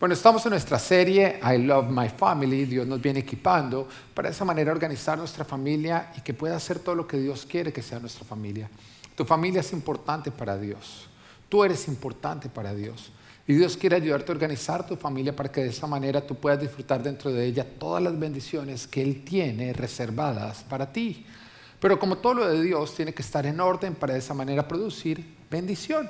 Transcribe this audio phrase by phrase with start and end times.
[0.00, 2.64] Bueno, estamos en nuestra serie I Love My Family.
[2.64, 6.78] Dios nos viene equipando para de esa manera organizar nuestra familia y que pueda hacer
[6.78, 8.70] todo lo que Dios quiere que sea nuestra familia.
[9.14, 11.06] Tu familia es importante para Dios.
[11.50, 13.12] Tú eres importante para Dios.
[13.46, 16.58] Y Dios quiere ayudarte a organizar tu familia para que de esa manera tú puedas
[16.58, 21.26] disfrutar dentro de ella todas las bendiciones que Él tiene reservadas para ti.
[21.78, 24.66] Pero como todo lo de Dios tiene que estar en orden para de esa manera
[24.66, 26.08] producir bendición.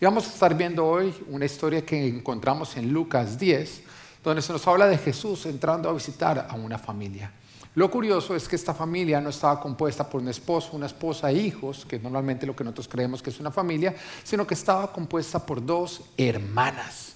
[0.00, 3.82] Y vamos a estar viendo hoy una historia que encontramos en Lucas 10,
[4.22, 7.32] donde se nos habla de Jesús entrando a visitar a una familia.
[7.74, 11.38] Lo curioso es que esta familia no estaba compuesta por un esposo, una esposa e
[11.38, 13.92] hijos, que normalmente lo que nosotros creemos que es una familia,
[14.22, 17.14] sino que estaba compuesta por dos hermanas.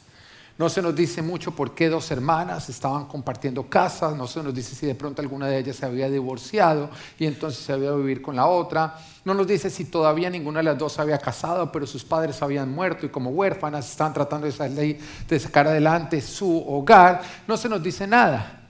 [0.59, 4.55] No se nos dice mucho por qué dos hermanas estaban compartiendo casas, no se nos
[4.55, 7.97] dice si de pronto alguna de ellas se había divorciado y entonces se había a
[7.97, 8.99] vivir con la otra.
[9.25, 12.43] No nos dice si todavía ninguna de las dos se había casado, pero sus padres
[12.43, 17.23] habían muerto y como huérfanas estaban tratando de, de sacar adelante su hogar.
[17.49, 18.61] No se nos dice nada.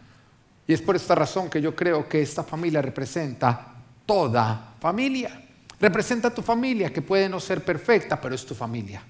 [0.66, 3.74] Y es por esta razón que yo creo que esta familia representa
[4.06, 5.42] toda familia.
[5.80, 9.02] Representa tu familia, que puede no ser perfecta, pero es tu familia.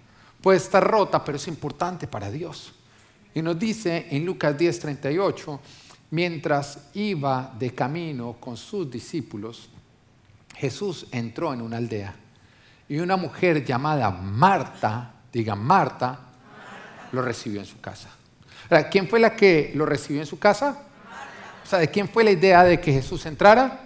[0.43, 2.73] Puede estar rota, pero es importante para Dios.
[3.33, 5.61] Y nos dice en Lucas 10:38,
[6.11, 9.71] mientras iba de camino con sus discípulos,
[10.57, 12.15] Jesús entró en una aldea
[12.89, 16.19] y una mujer llamada Marta, diga Marta,
[17.13, 18.11] lo recibió en su casa.
[18.91, 20.77] ¿Quién fue la que lo recibió en su casa?
[21.65, 23.79] O sea, ¿de quién fue la idea de que Jesús entrara?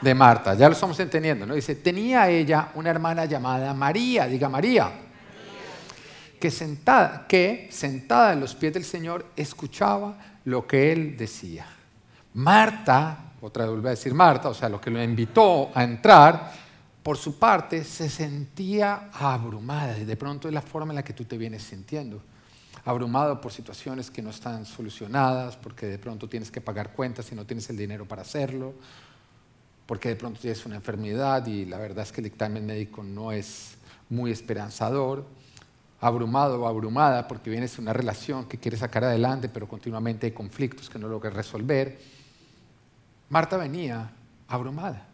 [0.00, 1.54] De Marta, ya lo estamos entendiendo, ¿no?
[1.54, 5.05] Dice, tenía ella una hermana llamada María, diga María
[6.46, 11.66] que sentada, que sentada en los pies del Señor escuchaba lo que él decía.
[12.34, 16.52] Marta, otra vez vuelve a decir Marta, o sea, lo que lo invitó a entrar,
[17.02, 19.98] por su parte se sentía abrumada.
[19.98, 22.22] Y de pronto es la forma en la que tú te vienes sintiendo.
[22.84, 27.34] Abrumado por situaciones que no están solucionadas, porque de pronto tienes que pagar cuentas y
[27.34, 28.72] no tienes el dinero para hacerlo,
[29.84, 33.32] porque de pronto tienes una enfermedad y la verdad es que el dictamen médico no
[33.32, 33.78] es
[34.08, 35.26] muy esperanzador
[36.00, 40.32] abrumado o abrumada porque vienes de una relación que quieres sacar adelante, pero continuamente hay
[40.32, 41.98] conflictos que no logras resolver.
[43.28, 44.10] Marta venía
[44.48, 45.06] abrumada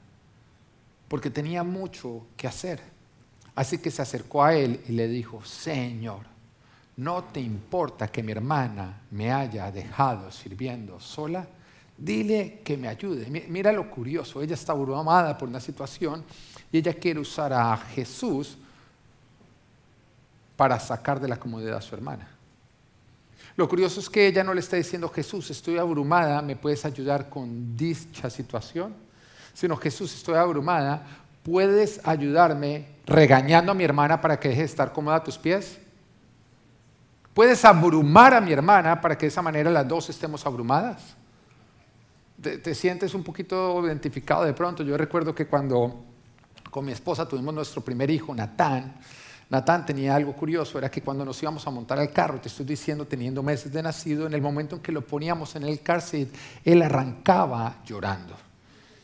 [1.09, 2.81] porque tenía mucho que hacer.
[3.55, 6.21] Así que se acercó a él y le dijo, Señor,
[6.97, 11.47] ¿no te importa que mi hermana me haya dejado sirviendo sola?
[11.97, 13.29] Dile que me ayude.
[13.49, 16.25] Mira lo curioso, ella está abrumada por una situación
[16.73, 18.57] y ella quiere usar a Jesús
[20.63, 22.29] para sacar de la comodidad a su hermana.
[23.57, 27.29] Lo curioso es que ella no le está diciendo, Jesús, estoy abrumada, ¿me puedes ayudar
[27.29, 28.95] con dicha situación?
[29.53, 31.05] Sino, Jesús, estoy abrumada,
[31.43, 35.81] ¿puedes ayudarme regañando a mi hermana para que deje de estar cómoda a tus pies?
[37.35, 41.17] ¿Puedes abrumar a mi hermana para que de esa manera las dos estemos abrumadas?
[42.41, 44.85] ¿Te, te sientes un poquito identificado de pronto?
[44.85, 46.05] Yo recuerdo que cuando
[46.71, 48.95] con mi esposa tuvimos nuestro primer hijo, Natán,
[49.51, 52.65] Natán tenía algo curioso, era que cuando nos íbamos a montar al carro, te estoy
[52.65, 56.03] diciendo, teniendo meses de nacido, en el momento en que lo poníamos en el car
[56.65, 58.35] él arrancaba llorando.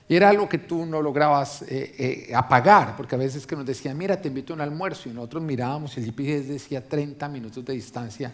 [0.09, 3.67] Y era algo que tú no lograbas eh, eh, apagar, porque a veces que nos
[3.67, 7.29] decían, mira, te invito a un almuerzo, y nosotros mirábamos, y el GPS decía 30
[7.29, 8.33] minutos de distancia,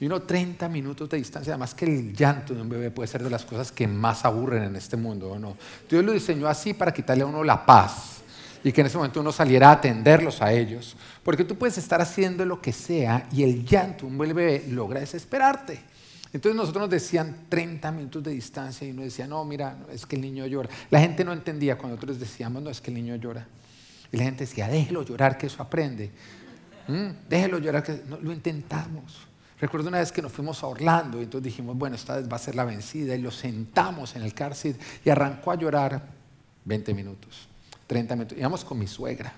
[0.00, 3.22] y uno 30 minutos de distancia, además que el llanto de un bebé puede ser
[3.22, 5.54] de las cosas que más aburren en este mundo, ¿o no?
[5.88, 8.21] Dios lo diseñó así para quitarle a uno la paz
[8.64, 10.96] y que en ese momento uno saliera a atenderlos a ellos.
[11.22, 15.80] Porque tú puedes estar haciendo lo que sea y el llanto, un bebé, logra desesperarte.
[16.32, 20.16] Entonces nosotros nos decían 30 minutos de distancia y uno decía, no, mira, es que
[20.16, 20.70] el niño llora.
[20.90, 23.46] La gente no entendía cuando nosotros decíamos, no, es que el niño llora.
[24.10, 26.10] Y la gente decía, déjelo llorar, que eso aprende.
[26.88, 27.28] ¿Mm?
[27.28, 29.26] Déjelo llorar, que no, lo intentamos.
[29.60, 32.36] Recuerdo una vez que nos fuimos a Orlando y entonces dijimos, bueno, esta vez va
[32.36, 36.02] a ser la vencida y lo sentamos en el cárcel y arrancó a llorar
[36.64, 37.48] 20 minutos.
[37.92, 38.38] 30 minutos.
[38.38, 39.32] Íbamos con mi suegra,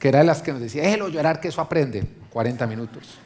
[0.00, 2.04] que era de las que nos decía, déjelo llorar que eso aprende.
[2.30, 3.18] 40 minutos,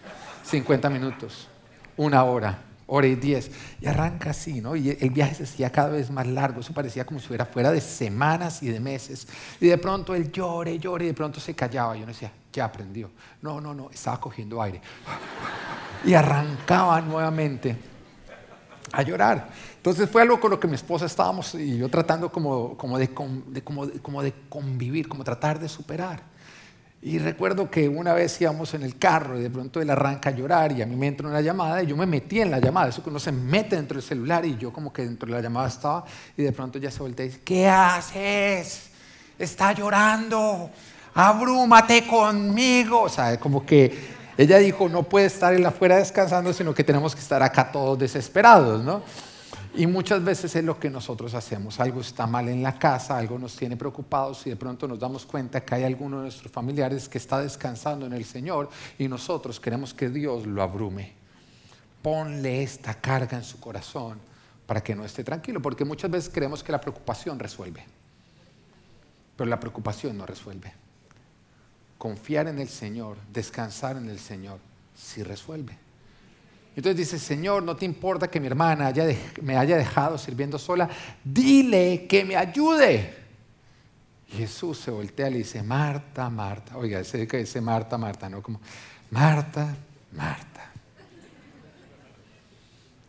[0.45, 1.49] 50 minutos,
[1.97, 3.51] una hora, hora y diez.
[3.81, 4.77] Y arranca así, ¿no?
[4.77, 6.61] Y el viaje se hacía cada vez más largo.
[6.61, 9.27] Eso parecía como si fuera fuera de semanas y de meses.
[9.59, 11.97] Y de pronto él llore, llore, y de pronto se callaba.
[11.97, 13.11] Yo decía, ya aprendió.
[13.41, 14.83] No, no, no, estaba cogiendo aire.
[16.05, 17.75] Y arrancaba nuevamente
[18.93, 19.49] a llorar.
[19.79, 23.09] Entonces fue algo con lo que mi esposa estábamos y yo tratando como, como, de,
[23.15, 26.21] como, de, convivir, como tratar de superar.
[27.01, 30.33] Y recuerdo que una vez íbamos en el carro y de pronto él arranca a
[30.33, 32.89] llorar y a mí me entra una llamada y yo me metí en la llamada,
[32.89, 35.41] eso que uno se mete dentro del celular y yo como que dentro de la
[35.41, 36.05] llamada estaba
[36.37, 38.91] y de pronto ya se voltea y dice, ¿qué haces?
[39.39, 40.71] Está llorando,
[41.15, 43.03] abrúmate conmigo.
[43.03, 47.15] O sea, como que Ella dijo, no puede estar él afuera descansando, sino que tenemos
[47.15, 49.03] que estar acá todos desesperados, ¿no?
[49.75, 51.79] Y muchas veces es lo que nosotros hacemos.
[51.79, 55.27] Algo está mal en la casa, algo nos tiene preocupados y de pronto nos damos
[55.27, 59.61] cuenta que hay alguno de nuestros familiares que está descansando en el Señor y nosotros
[59.61, 61.13] queremos que Dios lo abrume.
[62.03, 64.19] Ponle esta carga en su corazón
[64.67, 67.85] para que no esté tranquilo, porque muchas veces creemos que la preocupación resuelve,
[69.37, 70.73] pero la preocupación no resuelve.
[71.97, 74.59] Confiar en el Señor, descansar en el Señor,
[74.95, 75.88] sí resuelve.
[76.79, 78.93] Entonces dice, Señor, no te importa que mi hermana
[79.43, 80.89] me haya dejado sirviendo sola,
[81.25, 83.17] dile que me ayude.
[84.29, 86.77] Jesús se voltea y le dice, Marta, Marta.
[86.77, 88.41] Oiga, ese dice Marta, Marta, ¿no?
[88.41, 88.61] Como,
[89.11, 89.75] Marta,
[90.13, 90.71] Marta.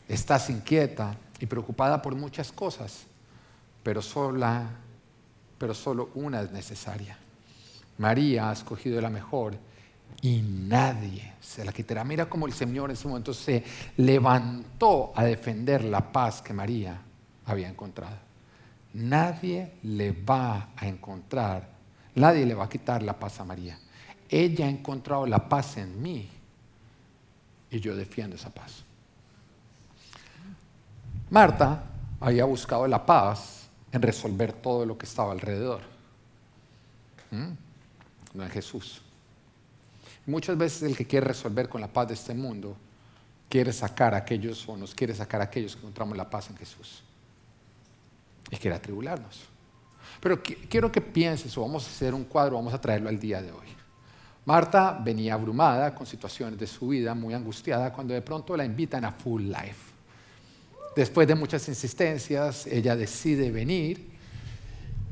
[0.07, 3.03] Estás inquieta y preocupada por muchas cosas,
[3.83, 4.67] pero sola,
[5.59, 7.19] pero solo una es necesaria.
[7.99, 9.55] María ha escogido la mejor
[10.21, 12.03] y nadie se la quitará.
[12.03, 13.63] Mira cómo el Señor en ese momento se
[13.97, 16.99] levantó a defender la paz que María
[17.45, 18.17] había encontrado.
[18.93, 21.69] Nadie le va a encontrar,
[22.15, 23.77] nadie le va a quitar la paz a María.
[24.27, 26.29] Ella ha encontrado la paz en mí
[27.71, 28.83] y yo defiendo esa paz.
[31.29, 31.83] Marta
[32.19, 35.81] había buscado la paz en resolver todo lo que estaba alrededor,
[37.31, 37.51] ¿Mm?
[38.33, 39.01] no en Jesús.
[40.29, 42.77] Muchas veces el que quiere resolver con la paz de este mundo
[43.49, 46.57] quiere sacar a aquellos o nos quiere sacar a aquellos que encontramos la paz en
[46.57, 47.03] Jesús.
[48.51, 49.41] Y quiere atribularnos.
[50.21, 53.41] Pero quiero que pienses, o vamos a hacer un cuadro, vamos a traerlo al día
[53.41, 53.67] de hoy.
[54.45, 59.05] Marta venía abrumada con situaciones de su vida, muy angustiada, cuando de pronto la invitan
[59.05, 59.93] a Full Life.
[60.95, 64.09] Después de muchas insistencias, ella decide venir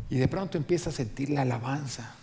[0.10, 2.16] y de pronto empieza a sentir la alabanza.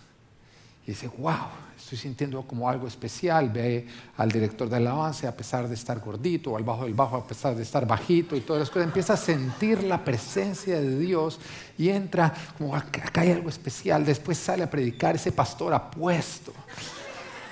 [0.86, 1.48] Y dice, wow,
[1.84, 3.50] estoy sintiendo como algo especial.
[3.50, 3.86] Ve
[4.16, 7.26] al director de alabanza, a pesar de estar gordito, o al bajo del bajo, a
[7.26, 11.38] pesar de estar bajito y todas las cosas, empieza a sentir la presencia de Dios
[11.76, 14.04] y entra como acá hay algo especial.
[14.04, 16.54] Después sale a predicar ese pastor apuesto.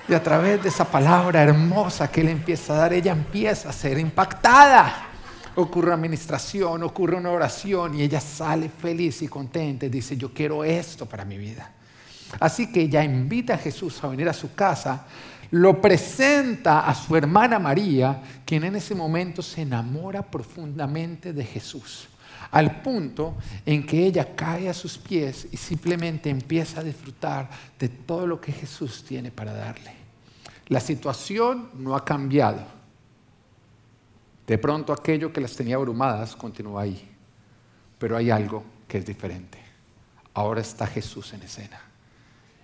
[0.09, 3.73] Y a través de esa palabra hermosa que él empieza a dar, ella empieza a
[3.73, 5.09] ser impactada.
[5.57, 10.33] Ocurre una administración, ocurre una oración y ella sale feliz y contenta y dice, yo
[10.33, 11.71] quiero esto para mi vida.
[12.41, 15.07] Así que ella invita a Jesús a venir a su casa,
[15.53, 22.09] lo presenta a su hermana María, quien en ese momento se enamora profundamente de Jesús,
[22.51, 23.37] al punto
[23.67, 28.41] en que ella cae a sus pies y simplemente empieza a disfrutar de todo lo
[28.41, 29.93] que Jesús tiene para darle.
[30.69, 32.65] La situación no ha cambiado.
[34.47, 37.11] De pronto aquello que las tenía abrumadas continúa ahí,
[37.99, 39.59] pero hay algo que es diferente.
[40.35, 41.92] Ahora está Jesús en escena.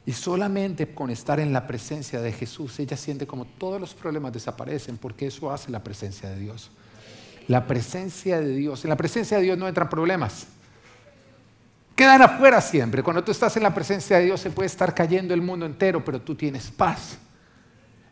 [0.08, 4.32] Y solamente con estar en la presencia de Jesús, ella siente como todos los problemas
[4.32, 6.70] desaparecen, porque eso hace la presencia de Dios.
[7.46, 8.82] La presencia de Dios.
[8.86, 10.46] En la presencia de Dios no entran problemas.
[11.94, 13.02] Quedan afuera siempre.
[13.02, 16.02] Cuando tú estás en la presencia de Dios se puede estar cayendo el mundo entero,
[16.02, 17.18] pero tú tienes paz.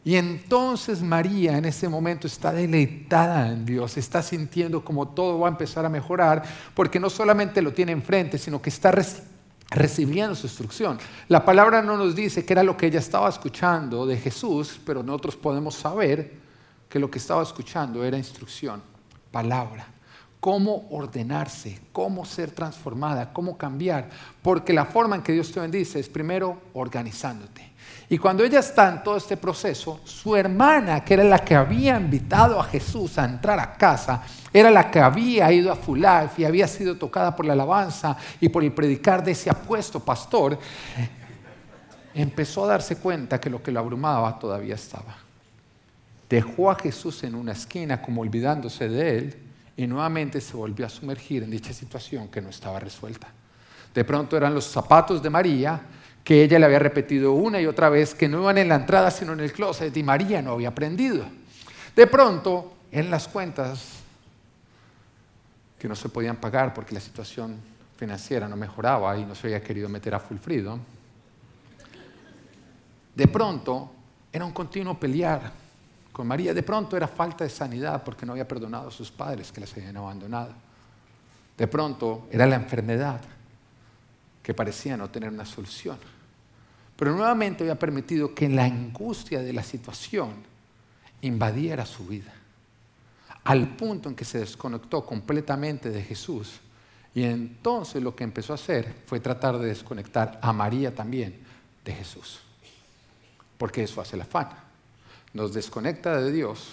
[0.05, 5.49] Y entonces María en ese momento está deleitada en Dios, está sintiendo como todo va
[5.49, 6.43] a empezar a mejorar,
[6.75, 9.36] porque no solamente lo tiene enfrente, sino que está recibiendo
[10.35, 10.99] su instrucción.
[11.29, 15.03] La palabra no nos dice que era lo que ella estaba escuchando de Jesús, pero
[15.03, 16.33] nosotros podemos saber
[16.89, 18.83] que lo que estaba escuchando era instrucción,
[19.31, 19.87] palabra.
[20.39, 24.11] Cómo ordenarse, cómo ser transformada, cómo cambiar.
[24.43, 27.73] Porque la forma en que Dios te bendice es primero organizándote.
[28.09, 31.97] Y cuando ella está en todo este proceso, su hermana, que era la que había
[31.97, 34.23] invitado a Jesús a entrar a casa,
[34.53, 38.17] era la que había ido a Full Life y había sido tocada por la alabanza
[38.41, 40.57] y por el predicar de ese apuesto pastor,
[42.15, 45.17] empezó a darse cuenta que lo que lo abrumaba todavía estaba.
[46.29, 49.43] Dejó a Jesús en una esquina como olvidándose de él
[49.77, 53.27] y nuevamente se volvió a sumergir en dicha situación que no estaba resuelta.
[53.93, 55.81] De pronto eran los zapatos de María
[56.27, 59.13] que ella le había repetido una y otra vez que no iban en la entrada
[59.13, 61.25] sino en el closet y María no había aprendido.
[61.95, 64.01] De pronto, en las cuentas
[65.79, 67.61] que no se podían pagar porque la situación
[67.97, 70.81] financiera no mejoraba y no se había querido meter a Fulfrido,
[73.15, 73.93] de pronto
[74.33, 75.53] era un continuo pelear
[76.11, 76.53] con María.
[76.53, 79.73] De pronto era falta de sanidad porque no había perdonado a sus padres que las
[79.75, 80.55] habían abandonado.
[81.57, 83.21] De pronto era la enfermedad
[84.43, 86.16] que parecía no tener una solución.
[86.97, 90.35] Pero nuevamente había permitido que la angustia de la situación
[91.21, 92.33] invadiera su vida,
[93.45, 96.61] al punto en que se desconectó completamente de Jesús.
[97.15, 101.39] Y entonces lo que empezó a hacer fue tratar de desconectar a María también
[101.85, 102.41] de Jesús,
[103.59, 104.49] porque eso hace el afán.
[105.33, 106.71] nos desconecta de Dios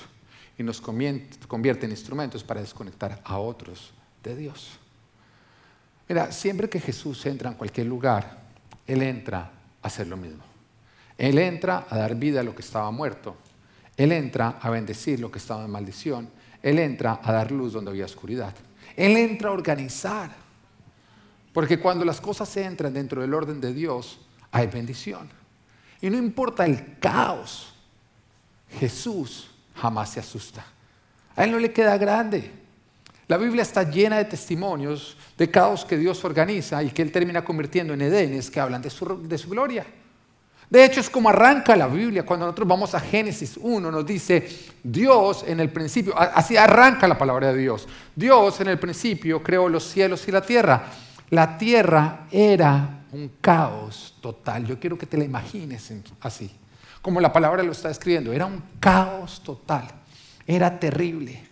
[0.57, 3.91] y nos convierte en instrumentos para desconectar a otros
[4.23, 4.79] de Dios.
[6.07, 8.41] Mira, siempre que Jesús entra en cualquier lugar,
[8.87, 9.51] Él entra
[9.83, 10.43] hacer lo mismo.
[11.17, 13.35] Él entra a dar vida a lo que estaba muerto.
[13.95, 16.29] Él entra a bendecir lo que estaba en maldición.
[16.61, 18.55] Él entra a dar luz donde había oscuridad.
[18.95, 20.31] Él entra a organizar.
[21.53, 24.19] Porque cuando las cosas entran dentro del orden de Dios,
[24.51, 25.29] hay bendición.
[26.01, 27.73] Y no importa el caos,
[28.79, 30.65] Jesús jamás se asusta.
[31.35, 32.62] A Él no le queda grande.
[33.27, 37.43] La Biblia está llena de testimonios de caos que Dios organiza y que Él termina
[37.43, 39.85] convirtiendo en Edenes que hablan de su, de su gloria.
[40.69, 42.25] De hecho, es como arranca la Biblia.
[42.25, 44.49] Cuando nosotros vamos a Génesis 1, nos dice,
[44.83, 47.87] Dios en el principio, así arranca la palabra de Dios.
[48.15, 50.85] Dios en el principio creó los cielos y la tierra.
[51.29, 54.65] La tierra era un caos total.
[54.65, 56.51] Yo quiero que te la imagines así,
[57.01, 58.33] como la palabra lo está escribiendo.
[58.33, 59.87] Era un caos total.
[60.47, 61.42] Era terrible.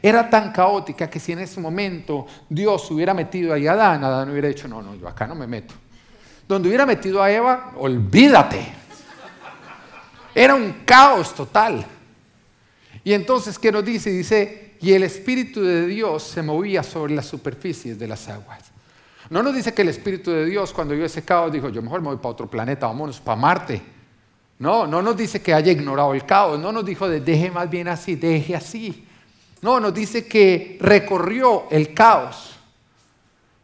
[0.00, 4.30] Era tan caótica que si en ese momento Dios hubiera metido ahí a Adán, Adán
[4.30, 5.74] hubiera dicho, no, no, yo acá no me meto.
[6.48, 8.66] Donde hubiera metido a Eva, olvídate.
[10.34, 11.84] Era un caos total.
[13.04, 14.10] Y entonces, ¿qué nos dice?
[14.10, 18.72] Dice, y el Espíritu de Dios se movía sobre las superficies de las aguas.
[19.30, 22.00] No nos dice que el Espíritu de Dios cuando vio ese caos dijo, yo mejor
[22.00, 23.80] me voy para otro planeta, vámonos para Marte.
[24.58, 27.68] No, no nos dice que haya ignorado el caos, no nos dijo de deje más
[27.68, 29.06] bien así, deje así.
[29.62, 32.56] No, nos dice que recorrió el caos.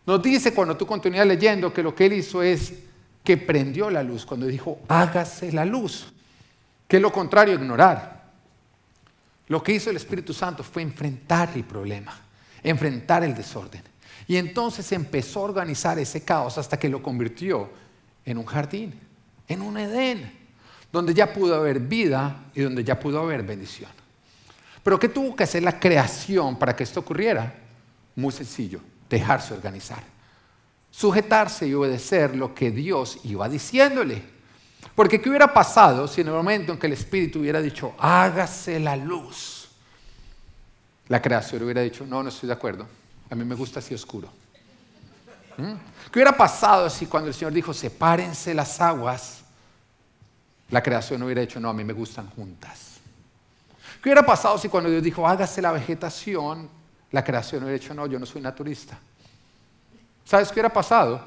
[0.06, 2.72] Nos dice cuando tú continúas leyendo que lo que él hizo es
[3.22, 6.06] que prendió la luz, cuando dijo, hágase la luz,
[6.86, 8.24] que es lo contrario ignorar.
[9.48, 12.18] Lo que hizo el Espíritu Santo fue enfrentar el problema,
[12.62, 13.82] enfrentar el desorden.
[14.26, 17.70] Y entonces empezó a organizar ese caos hasta que lo convirtió
[18.24, 18.94] en un jardín,
[19.48, 20.32] en un Edén,
[20.92, 23.90] donde ya pudo haber vida y donde ya pudo haber bendición.
[24.88, 27.52] Pero ¿qué tuvo que hacer la creación para que esto ocurriera?
[28.16, 28.80] Muy sencillo,
[29.10, 30.02] dejarse organizar,
[30.90, 34.22] sujetarse y obedecer lo que Dios iba diciéndole.
[34.94, 38.80] Porque ¿qué hubiera pasado si en el momento en que el Espíritu hubiera dicho, hágase
[38.80, 39.68] la luz?
[41.08, 42.86] La creación hubiera dicho, no, no estoy de acuerdo,
[43.28, 44.30] a mí me gusta así oscuro.
[45.58, 45.74] ¿Mm?
[46.10, 49.42] ¿Qué hubiera pasado si cuando el Señor dijo, sepárense las aguas,
[50.70, 52.97] la creación hubiera dicho, no, a mí me gustan juntas?
[54.02, 56.68] ¿Qué hubiera pasado si cuando Dios dijo, hágase la vegetación,
[57.10, 58.98] la creación hubiera dicho, no, yo no soy naturista.
[60.24, 61.24] ¿Sabes qué hubiera pasado?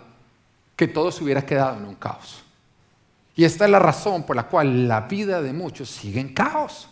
[0.75, 2.43] Que todo se hubiera quedado en un caos.
[3.35, 6.89] Y esta es la razón por la cual la vida de muchos sigue en caos.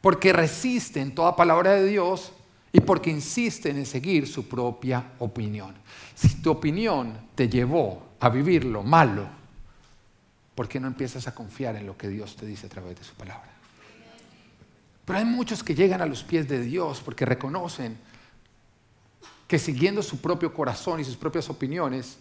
[0.00, 2.32] Porque resisten toda palabra de Dios
[2.72, 5.74] y porque insisten en seguir su propia opinión.
[6.14, 9.26] Si tu opinión te llevó a vivir lo malo,
[10.54, 13.04] ¿por qué no empiezas a confiar en lo que Dios te dice a través de
[13.04, 13.55] su palabra?
[15.06, 17.96] Pero hay muchos que llegan a los pies de Dios porque reconocen
[19.46, 22.18] que siguiendo su propio corazón y sus propias opiniones,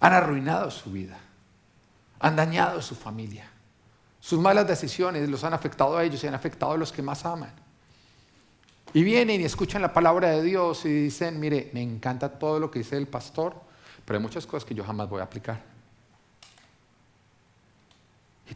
[0.00, 1.18] han arruinado su vida,
[2.18, 3.50] han dañado su familia.
[4.20, 7.24] Sus malas decisiones los han afectado a ellos y han afectado a los que más
[7.26, 7.52] aman.
[8.94, 12.70] Y vienen y escuchan la palabra de Dios y dicen, mire, me encanta todo lo
[12.70, 13.54] que dice el pastor,
[14.06, 15.75] pero hay muchas cosas que yo jamás voy a aplicar.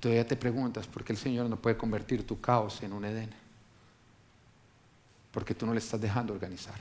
[0.01, 3.31] Todavía te preguntas por qué el Señor no puede convertir tu caos en un Edén.
[5.31, 6.81] Porque tú no le estás dejando organizar.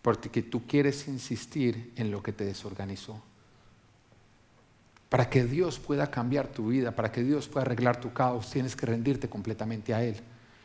[0.00, 3.20] Porque tú quieres insistir en lo que te desorganizó.
[5.08, 8.74] Para que Dios pueda cambiar tu vida, para que Dios pueda arreglar tu caos, tienes
[8.76, 10.16] que rendirte completamente a Él.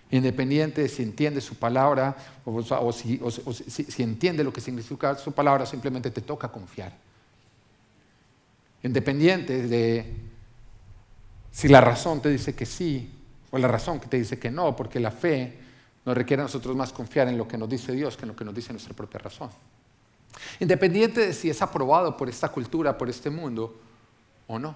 [0.09, 6.11] Independiente de si entiende su palabra o, si entiende lo que significa su palabra, simplemente
[6.11, 6.93] te toca confiar.
[8.83, 10.27] Independiente de
[11.57, 13.11] si la razón te dice que sí
[13.49, 15.57] o la razón que te dice que no, porque la fe
[16.05, 18.35] nos requiere a nosotros más confiar en lo que nos dice Dios que en lo
[18.35, 19.49] que nos dice nuestra propia razón.
[20.59, 23.75] Independiente de si es aprobado por esta cultura, por este mundo
[24.45, 24.75] o no.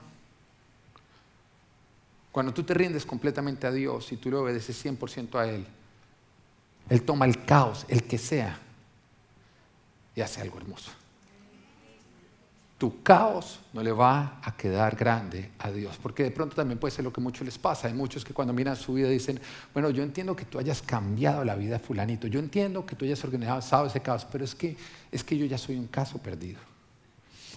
[2.32, 5.68] Cuando tú te rindes completamente a Dios y tú le obedeces 100% a Él,
[6.90, 8.58] Él toma el caos, el que sea,
[10.16, 10.92] y hace algo hermoso
[12.82, 16.92] tu caos no le va a quedar grande a Dios, porque de pronto también puede
[16.92, 17.88] ser lo que a muchos les pasa.
[17.88, 19.40] Hay muchos que cuando miran su vida dicen,
[19.72, 23.06] bueno, yo entiendo que tú hayas cambiado la vida de fulanito, yo entiendo que tú
[23.06, 24.76] hayas organizado ese caos, pero es que,
[25.12, 26.60] es que yo ya soy un caso perdido.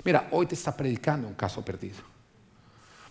[0.04, 2.00] Mira, hoy te está predicando un caso perdido.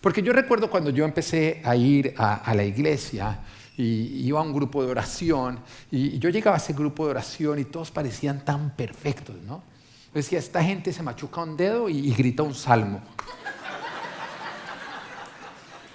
[0.00, 3.40] Porque yo recuerdo cuando yo empecé a ir a, la iglesia
[3.76, 5.58] y iba a un grupo de oración
[5.90, 9.73] y yo llegaba a ese grupo de oración y todos parecían tan perfectos, ¿no?
[10.14, 13.02] Decía, esta gente se machuca un dedo y, grita un salmo.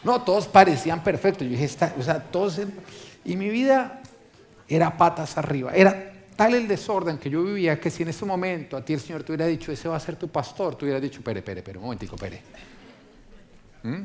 [0.03, 1.47] No, todos parecían perfectos.
[1.47, 2.59] Yo dije, o sea, todos...
[3.23, 4.01] Y mi vida
[4.67, 5.71] era patas arriba.
[5.73, 8.99] Era tal el desorden que yo vivía que si en ese momento a ti el
[8.99, 11.61] Señor te hubiera dicho, ese va a ser tu pastor, tú hubieras dicho, pere, pere,
[11.61, 12.41] pere, un momentico, pere.
[13.83, 14.01] ¿Mm?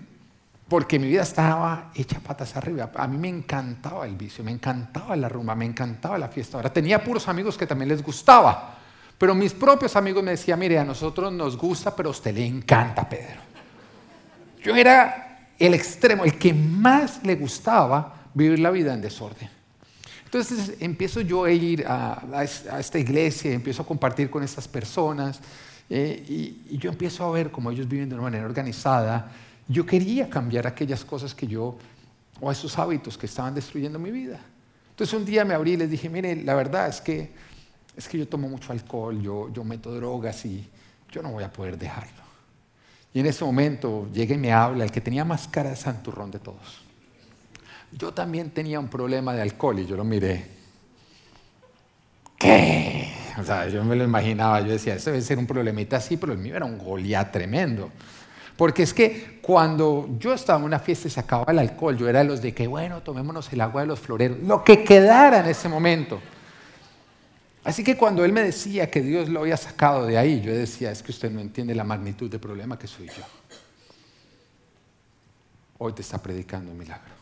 [0.68, 2.90] Porque mi vida estaba hecha patas arriba.
[2.94, 6.56] A mí me encantaba el vicio, me encantaba la rumba, me encantaba la fiesta.
[6.56, 8.78] Ahora tenía puros amigos que también les gustaba.
[9.18, 12.47] Pero mis propios amigos me decían, mire, a nosotros nos gusta, pero a usted le
[12.47, 13.40] encanta, Pedro.
[14.62, 19.49] Yo era el extremo, el que más le gustaba vivir la vida en desorden.
[20.25, 25.38] Entonces empiezo yo a ir a, esta iglesia, empiezo a compartir con estas personas
[25.88, 26.25] eh,
[26.68, 29.30] y, yo empiezo a ver cómo ellos viven de una manera organizada.
[29.68, 31.78] Yo quería cambiar aquellas cosas que yo,
[32.40, 34.40] o esos hábitos que estaban destruyendo mi vida.
[34.90, 37.30] Entonces un día me abrí y les dije, mire, la verdad es que,
[37.97, 40.69] es que yo tomo mucho alcohol, yo, yo meto drogas y
[41.11, 42.25] yo no voy a poder dejarlo.
[43.13, 46.33] Y en ese momento llega y me habla el que tenía más cara de santurrón
[46.33, 46.83] de todos.
[47.93, 50.51] Yo también tenía un problema de alcohol y yo lo miré.
[52.37, 53.13] ¿Qué?
[53.39, 56.33] O sea, yo me lo imaginaba, yo decía, eso debe ser un problemita así, pero
[56.33, 57.91] el mío era un Goliat tremendo.
[58.57, 62.09] Porque es que cuando yo estaba en una fiesta y se acababa el alcohol, yo
[62.09, 65.41] era de los de que, bueno, tomémonos el agua de los floreros, lo que quedara
[65.41, 66.21] en ese momento.
[67.64, 70.90] Así que cuando él me decía que Dios lo había sacado de ahí, yo decía,
[70.90, 73.25] es que usted no entiende la magnitud del problema que soy yo.
[75.78, 77.14] Hoy te está predicando un milagro.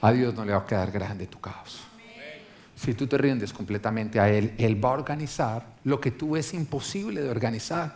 [0.00, 1.80] A Dios no le va a quedar grande tu caos.
[2.74, 6.52] Si tú te rindes completamente a Él, Él va a organizar lo que tú es
[6.54, 7.94] imposible de organizar.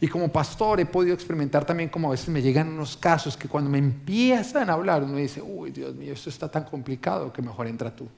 [0.00, 3.48] Y como pastor he podido experimentar también como a veces me llegan unos casos que
[3.48, 7.42] cuando me empiezan a hablar uno dice, uy Dios mío, esto está tan complicado que
[7.42, 8.08] mejor entra tú.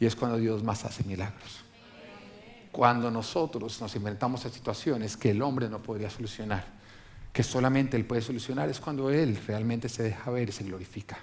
[0.00, 1.60] Y es cuando Dios más hace milagros.
[2.72, 6.64] Cuando nosotros nos inventamos a situaciones que el hombre no podría solucionar,
[7.32, 11.18] que solamente Él puede solucionar, es cuando Él realmente se deja ver y se glorifica.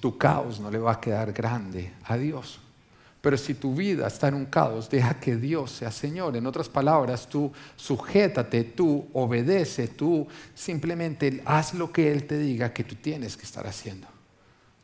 [0.00, 2.60] Tu caos no le va a quedar grande a Dios.
[3.20, 6.36] Pero si tu vida está en un caos, deja que Dios sea Señor.
[6.36, 12.72] En otras palabras, tú sujétate, tú obedece, tú simplemente haz lo que Él te diga
[12.72, 14.06] que tú tienes que estar haciendo.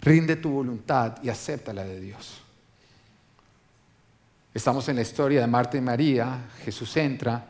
[0.01, 2.41] Rinde tu voluntad y acepta la de Dios.
[4.53, 7.45] Estamos en la historia de Marta y María, Jesús entra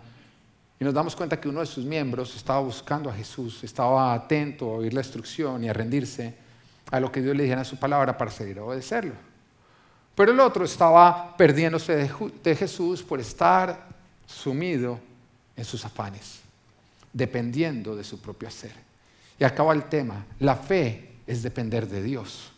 [0.80, 4.66] y nos damos cuenta que uno de sus miembros estaba buscando a Jesús, estaba atento
[4.66, 6.34] a oír la instrucción y a rendirse
[6.90, 9.14] a lo que Dios le dijera en su palabra para seguir a obedecerlo.
[10.14, 12.08] Pero el otro estaba perdiéndose
[12.42, 13.88] de, Jesús por estar
[14.26, 15.00] sumido
[15.56, 16.40] en sus afanes,
[17.12, 18.72] dependiendo de su propio hacer.
[19.38, 22.50] Y acaba el tema, la fe es depender de Dios.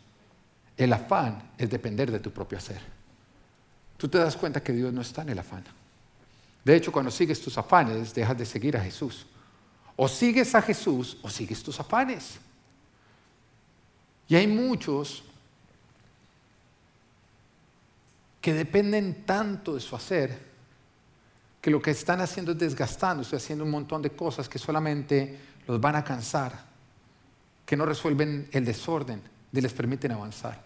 [0.77, 2.81] El afán es depender de tu propio hacer.
[3.97, 5.65] Tú te das cuenta que Dios no está en el afán.
[6.65, 9.27] De hecho, cuando sigues tus afanes, dejas de seguir a Jesús.
[9.95, 12.39] O sigues a Jesús o sigues tus afanes.
[14.29, 15.23] Y hay muchos
[18.41, 20.45] que dependen tanto de su hacer
[21.61, 25.81] que lo que están haciendo es desgastándose, haciendo un montón de cosas que solamente los
[25.81, 26.66] van a cansar
[27.67, 29.21] que no resuelven el desorden
[29.53, 30.65] ni les permiten avanzar.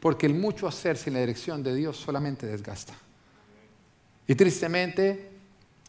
[0.00, 2.94] Porque el mucho hacer sin la dirección de Dios solamente desgasta.
[4.28, 5.32] Y tristemente,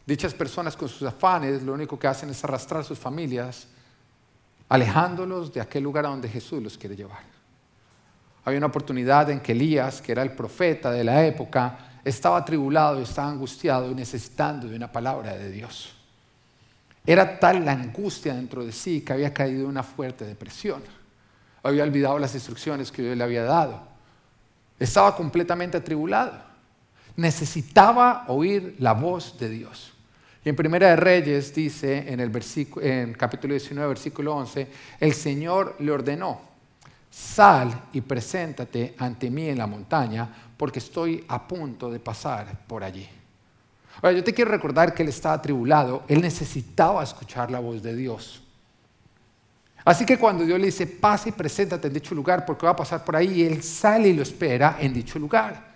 [0.04, 3.68] dichas personas con sus afanes lo único que hacen es arrastrar sus familias,
[4.68, 7.22] alejándolos de aquel lugar a donde Jesús los quiere llevar.
[8.44, 13.00] Había una oportunidad en que Elías, que era el profeta de la época, estaba atribulado,
[13.00, 15.97] estaba angustiado y necesitando de una palabra de Dios.
[17.08, 20.82] Era tal la angustia dentro de sí que había caído en una fuerte depresión.
[21.62, 23.80] Había olvidado las instrucciones que Dios le había dado.
[24.78, 26.38] Estaba completamente atribulado.
[27.16, 29.94] Necesitaba oír la voz de Dios.
[30.44, 32.30] Y en Primera de Reyes dice en el
[32.82, 34.68] en capítulo 19, versículo 11,
[35.00, 36.42] el Señor le ordenó,
[37.10, 42.84] sal y preséntate ante mí en la montaña, porque estoy a punto de pasar por
[42.84, 43.08] allí.
[44.00, 47.96] Ahora, yo te quiero recordar que él estaba atribulado, él necesitaba escuchar la voz de
[47.96, 48.42] Dios.
[49.84, 52.76] Así que cuando Dios le dice, pasa y preséntate en dicho lugar, porque va a
[52.76, 55.68] pasar por ahí, él sale y lo espera en dicho lugar.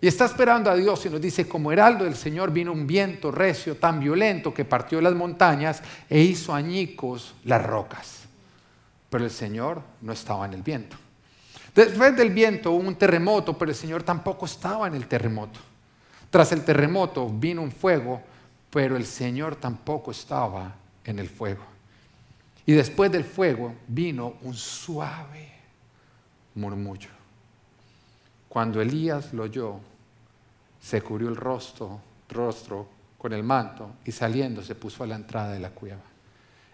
[0.00, 3.32] Y está esperando a Dios y nos dice, como heraldo del Señor vino un viento
[3.32, 8.20] recio tan violento que partió las montañas e hizo añicos las rocas.
[9.10, 10.96] Pero el Señor no estaba en el viento.
[11.74, 15.58] Después del viento hubo un terremoto, pero el Señor tampoco estaba en el terremoto.
[16.30, 18.22] Tras el terremoto vino un fuego,
[18.70, 21.64] pero el Señor tampoco estaba en el fuego.
[22.66, 25.50] Y después del fuego vino un suave
[26.54, 27.08] murmullo.
[28.48, 29.80] Cuando Elías lo oyó,
[30.80, 32.00] se cubrió el rostro,
[33.16, 36.02] con el manto y saliendo se puso a la entrada de la cueva.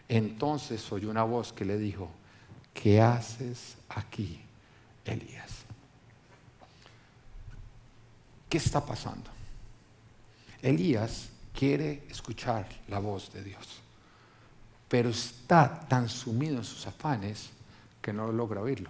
[0.08, 2.10] Entonces oyó una voz que le dijo,
[2.74, 4.40] ¿qué haces aquí,
[5.04, 5.50] Elías?
[8.48, 9.33] ¿Qué está pasando?
[10.64, 13.82] Elías quiere escuchar la voz de Dios,
[14.88, 17.50] pero está tan sumido en sus afanes
[18.00, 18.88] que no logra oírlo,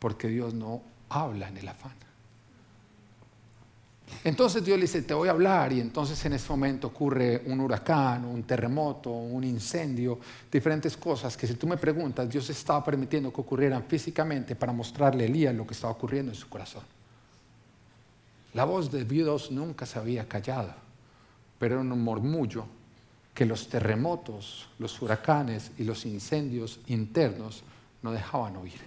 [0.00, 1.94] porque Dios no habla en el afán.
[4.24, 7.60] Entonces Dios le dice, te voy a hablar y entonces en ese momento ocurre un
[7.60, 10.18] huracán, un terremoto, un incendio,
[10.50, 15.24] diferentes cosas que si tú me preguntas, Dios estaba permitiendo que ocurrieran físicamente para mostrarle
[15.24, 16.97] a Elías lo que estaba ocurriendo en su corazón.
[18.58, 20.74] La voz de Dios nunca se había callado,
[21.60, 22.66] pero era un murmullo
[23.32, 27.62] que los terremotos, los huracanes y los incendios internos
[28.02, 28.80] no dejaban oír.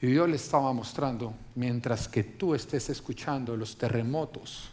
[0.00, 4.70] Y Dios le estaba mostrando, mientras que tú estés escuchando los terremotos,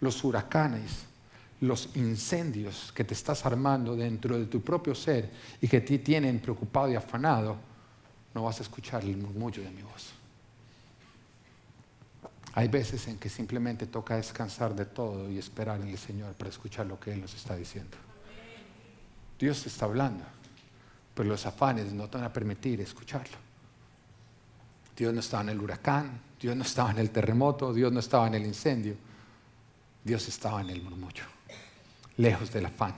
[0.00, 1.04] los huracanes,
[1.60, 6.40] los incendios que te estás armando dentro de tu propio ser y que te tienen
[6.40, 7.54] preocupado y afanado,
[8.34, 10.17] no vas a escuchar el murmullo de mi voz.
[12.54, 16.50] Hay veces en que simplemente toca descansar de todo y esperar en el Señor para
[16.50, 17.96] escuchar lo que Él nos está diciendo.
[19.38, 20.24] Dios está hablando,
[21.14, 23.36] pero los afanes no te van a permitir escucharlo.
[24.96, 28.26] Dios no estaba en el huracán, Dios no estaba en el terremoto, Dios no estaba
[28.26, 28.96] en el incendio,
[30.02, 31.24] Dios estaba en el murmullo,
[32.16, 32.94] lejos del afán.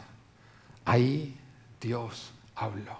[0.86, 1.38] Ahí
[1.78, 2.98] Dios habló.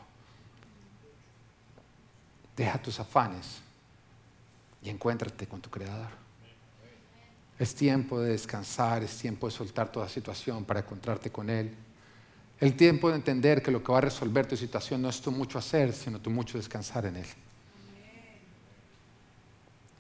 [2.56, 3.62] Deja tus afanes
[4.82, 6.19] y encuéntrate con tu Creador.
[7.60, 11.70] Es tiempo de descansar, es tiempo de soltar toda situación para encontrarte con Él.
[12.58, 15.30] El tiempo de entender que lo que va a resolver tu situación no es tu
[15.30, 17.26] mucho hacer, sino tu mucho descansar en Él.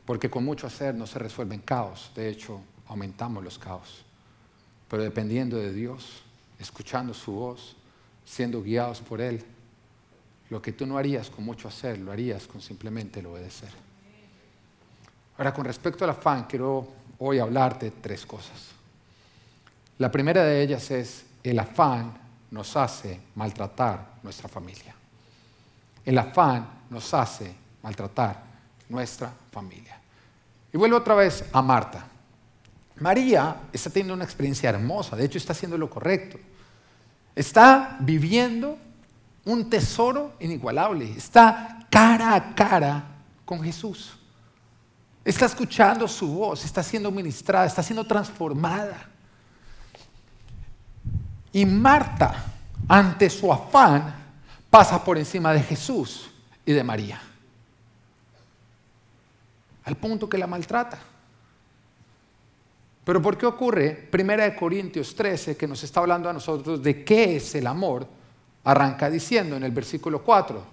[0.06, 4.06] Porque con mucho hacer no se resuelven caos, de hecho aumentamos los caos.
[4.88, 6.22] Pero dependiendo de Dios,
[6.58, 7.76] escuchando su voz,
[8.24, 9.44] siendo guiados por Él,
[10.48, 13.70] lo que tú no harías con mucho hacer, lo harías con simplemente el obedecer.
[15.36, 18.70] Ahora, con respecto al afán, quiero hoy hablarte tres cosas.
[19.98, 22.12] La primera de ellas es, el afán
[22.50, 24.94] nos hace maltratar nuestra familia.
[26.04, 28.42] El afán nos hace maltratar
[28.88, 30.00] nuestra familia.
[30.72, 32.06] Y vuelvo otra vez a Marta.
[32.96, 36.38] María está teniendo una experiencia hermosa, de hecho está haciendo lo correcto.
[37.34, 38.78] Está viviendo
[39.44, 43.04] un tesoro inigualable, está cara a cara
[43.44, 44.19] con Jesús.
[45.30, 49.08] Está escuchando su voz, está siendo ministrada, está siendo transformada.
[51.52, 52.46] Y Marta,
[52.88, 54.12] ante su afán,
[54.68, 56.28] pasa por encima de Jesús
[56.66, 57.20] y de María
[59.84, 60.98] al punto que la maltrata.
[63.04, 63.90] Pero ¿por qué ocurre?
[63.90, 68.06] Primera de Corintios 13, que nos está hablando a nosotros de qué es el amor,
[68.62, 70.64] arranca diciendo en el versículo 4,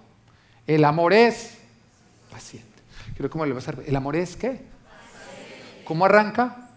[0.66, 1.58] el amor es
[2.30, 2.67] paciente.
[3.18, 4.60] Quiero cómo le va a ¿El amor es qué?
[5.84, 6.68] ¿Cómo arranca?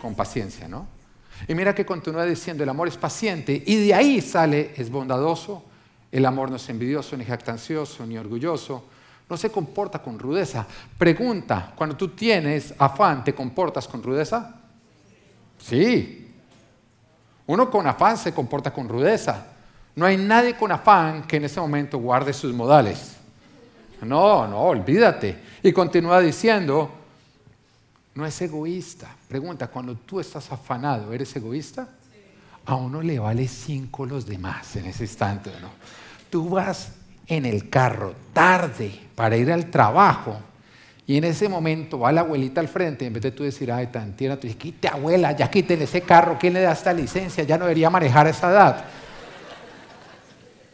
[0.00, 0.86] Con paciencia, ¿no?
[1.48, 5.64] Y mira que continúa diciendo, el amor es paciente, y de ahí sale, es bondadoso,
[6.12, 8.84] el amor no es envidioso, ni jactancioso, ni orgulloso,
[9.28, 10.64] no se comporta con rudeza.
[10.96, 14.60] Pregunta, cuando tú tienes afán, ¿te comportas con rudeza?
[15.58, 16.32] Sí.
[17.48, 19.48] Uno con afán se comporta con rudeza.
[19.96, 23.15] No hay nadie con afán que en ese momento guarde sus modales.
[24.02, 25.36] No, no, olvídate.
[25.62, 26.90] Y continúa diciendo,
[28.14, 29.14] no es egoísta.
[29.28, 31.88] Pregunta, cuando tú estás afanado, ¿eres egoísta?
[32.66, 35.70] A uno le vale cinco los demás en ese instante, ¿no?
[36.30, 36.92] Tú vas
[37.26, 40.38] en el carro tarde para ir al trabajo
[41.06, 43.88] y en ese momento va la abuelita al frente en vez de tú decir, ay,
[43.88, 47.44] tan tierna, tú dices, quite abuela, ya quiten ese carro, ¿quién le da esta licencia?
[47.44, 48.84] Ya no debería manejar a esa edad.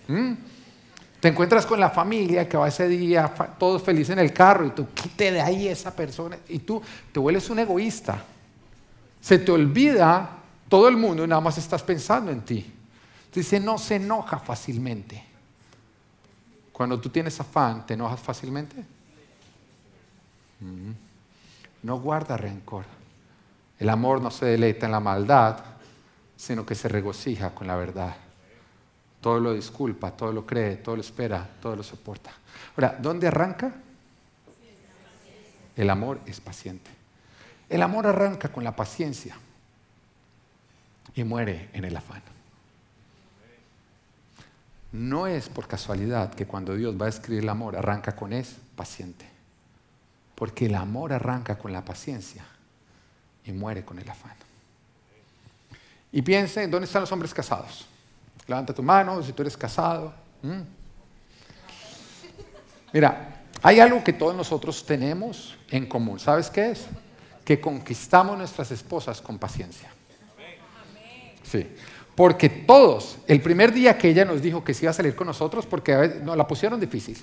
[0.08, 0.32] ¿Mm?
[1.22, 4.70] Te encuentras con la familia que va ese día, todos felices en el carro, y
[4.70, 6.82] tú quite de ahí esa persona, y tú
[7.12, 8.24] te vuelves un egoísta.
[9.20, 10.30] Se te olvida
[10.68, 12.74] todo el mundo y nada más estás pensando en ti.
[13.32, 15.24] Dice, no se enoja fácilmente.
[16.72, 18.84] Cuando tú tienes afán, ¿te enojas fácilmente?
[20.58, 20.90] Mm.
[21.84, 22.84] No guarda rencor.
[23.78, 25.58] El amor no se deleita en la maldad,
[26.36, 28.16] sino que se regocija con la verdad.
[29.22, 32.32] Todo lo disculpa, todo lo cree, todo lo espera, todo lo soporta.
[32.76, 33.72] Ahora, ¿dónde arranca?
[35.76, 36.90] El amor es paciente.
[37.68, 39.36] El amor arranca con la paciencia
[41.14, 42.20] y muere en el afán.
[44.90, 48.56] No es por casualidad que cuando Dios va a escribir el amor arranca con es
[48.74, 49.24] paciente.
[50.34, 52.44] Porque el amor arranca con la paciencia
[53.44, 54.34] y muere con el afán.
[56.10, 57.86] Y piensen, ¿dónde están los hombres casados?
[58.46, 60.12] Levanta tu mano si tú eres casado.
[62.92, 66.18] Mira, hay algo que todos nosotros tenemos en común.
[66.18, 66.86] ¿Sabes qué es?
[67.44, 69.90] Que conquistamos nuestras esposas con paciencia.
[71.42, 71.68] Sí.
[72.14, 75.26] Porque todos, el primer día que ella nos dijo que se iba a salir con
[75.26, 77.18] nosotros, porque nos la pusieron difícil.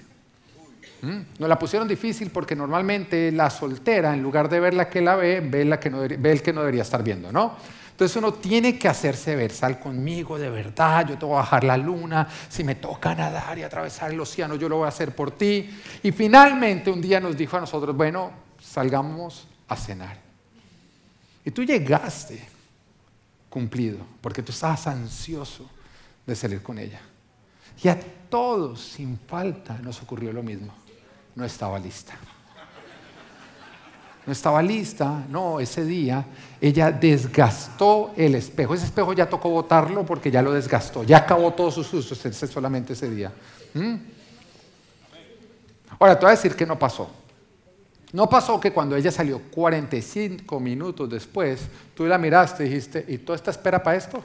[1.01, 1.19] ¿Mm?
[1.37, 5.15] Nos la pusieron difícil porque normalmente la soltera, en lugar de ver la que la
[5.15, 7.55] ve, ve, la que no, ve el que no debería estar viendo, ¿no?
[7.99, 11.65] Entonces uno tiene que hacerse ver, sal conmigo de verdad, yo te voy a bajar
[11.65, 15.13] la luna, si me toca nadar y atravesar el océano, yo lo voy a hacer
[15.13, 15.69] por ti.
[16.01, 20.17] Y finalmente un día nos dijo a nosotros, bueno, salgamos a cenar.
[21.43, 22.41] Y tú llegaste
[23.49, 25.69] cumplido, porque tú estabas ansioso
[26.25, 27.01] de salir con ella.
[27.83, 30.73] Y a todos, sin falta, nos ocurrió lo mismo.
[31.35, 32.17] No estaba lista
[34.25, 36.25] no estaba lista, no, ese día
[36.61, 38.73] ella desgastó el espejo.
[38.73, 42.17] Ese espejo ya tocó botarlo porque ya lo desgastó, ya acabó todos sus usos
[42.51, 43.31] solamente ese día.
[43.73, 43.95] ¿Mm?
[45.97, 47.09] Ahora, te voy a decir que no pasó.
[48.11, 51.61] No pasó que cuando ella salió 45 minutos después,
[51.95, 54.23] tú la miraste y dijiste, ¿y toda esta espera para esto?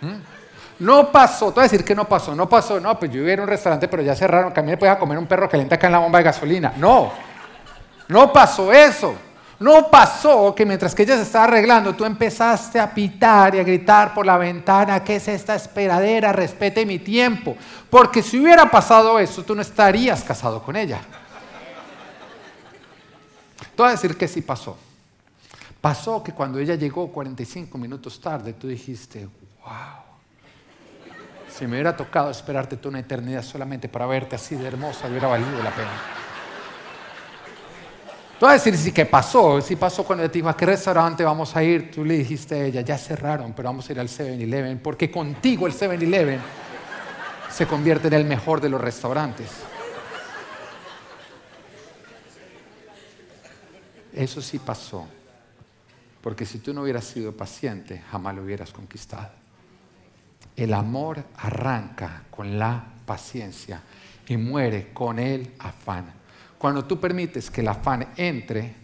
[0.00, 0.37] ¿Mm?
[0.80, 3.34] No pasó, te voy a decir que no pasó, no pasó, no, pues yo iba
[3.34, 5.88] a, un restaurante, pero ya cerraron, que a mí me comer un perro caliente acá
[5.88, 6.74] en la bomba de gasolina.
[6.76, 7.10] No,
[8.06, 9.14] no pasó eso.
[9.60, 13.64] No pasó que mientras que ella se estaba arreglando, tú empezaste a pitar y a
[13.64, 16.32] gritar por la ventana, ¿qué es esta esperadera?
[16.32, 17.56] Respete mi tiempo.
[17.90, 21.00] Porque si hubiera pasado eso, tú no estarías casado con ella.
[23.58, 24.76] Te voy a decir que sí pasó.
[25.80, 29.28] Pasó que cuando ella llegó 45 minutos tarde, tú dijiste,
[29.64, 30.07] wow.
[31.58, 35.26] Si me hubiera tocado esperarte toda una eternidad solamente para verte así de hermosa, hubiera
[35.26, 35.90] valido la pena.
[38.38, 39.60] Tú vas a decir, sí, ¿qué pasó?
[39.60, 41.90] Si pasó cuando te dijo, ¿a qué restaurante vamos a ir?
[41.90, 45.66] Tú le dijiste a ella, ya cerraron, pero vamos a ir al 7-Eleven, porque contigo
[45.66, 46.38] el 7-Eleven
[47.50, 49.50] se convierte en el mejor de los restaurantes.
[54.12, 55.08] Eso sí pasó,
[56.20, 59.37] porque si tú no hubieras sido paciente, jamás lo hubieras conquistado.
[60.58, 63.80] El amor arranca con la paciencia
[64.26, 66.12] y muere con el afán.
[66.58, 68.74] Cuando tú permites que el afán entre,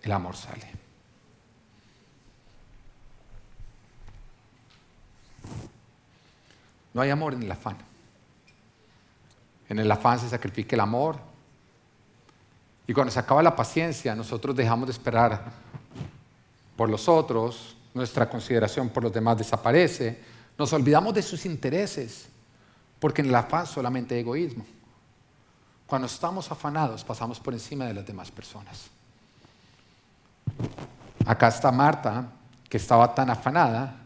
[0.00, 0.70] el amor sale.
[6.92, 7.76] No hay amor en el afán.
[9.68, 11.18] En el afán se sacrifica el amor.
[12.86, 15.50] Y cuando se acaba la paciencia, nosotros dejamos de esperar
[16.76, 22.28] por los otros, nuestra consideración por los demás desaparece nos olvidamos de sus intereses,
[22.98, 24.64] porque en el afán solamente hay egoísmo.
[25.86, 28.88] Cuando estamos afanados pasamos por encima de las demás personas.
[31.26, 32.28] Acá está Marta,
[32.68, 33.96] que estaba tan afanada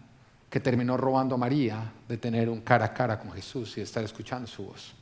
[0.51, 3.83] que terminó robando a María de tener un cara a cara con Jesús y de
[3.83, 4.95] estar escuchando su voz.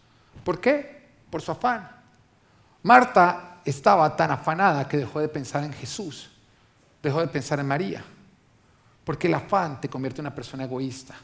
[0.44, 1.08] ¿Por qué?
[1.30, 1.88] Por su afán.
[2.82, 6.30] Marta estaba tan afanada que dejó de pensar en Jesús,
[7.02, 8.04] dejó de pensar en María,
[9.04, 11.14] porque el afán te convierte en una persona egoísta.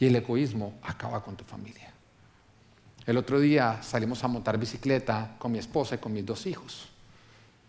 [0.00, 1.92] Y el egoísmo acaba con tu familia.
[3.06, 6.88] El otro día salimos a montar bicicleta con mi esposa y con mis dos hijos.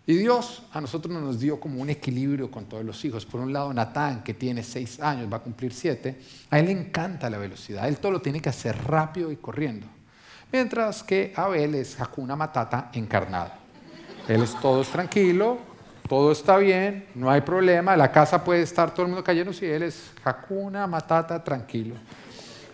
[0.07, 3.25] Y Dios a nosotros nos dio como un equilibrio con todos los hijos.
[3.25, 6.71] Por un lado, Natán, que tiene seis años, va a cumplir siete, a él le
[6.71, 7.87] encanta la velocidad.
[7.87, 9.87] Él todo lo tiene que hacer rápido y corriendo.
[10.51, 13.51] Mientras que Abel es Hakuna Matata encarnado.
[14.27, 15.59] Él es todo tranquilo,
[16.07, 19.65] todo está bien, no hay problema, la casa puede estar todo el mundo cayendo si
[19.65, 21.95] él es Hakuna Matata tranquilo.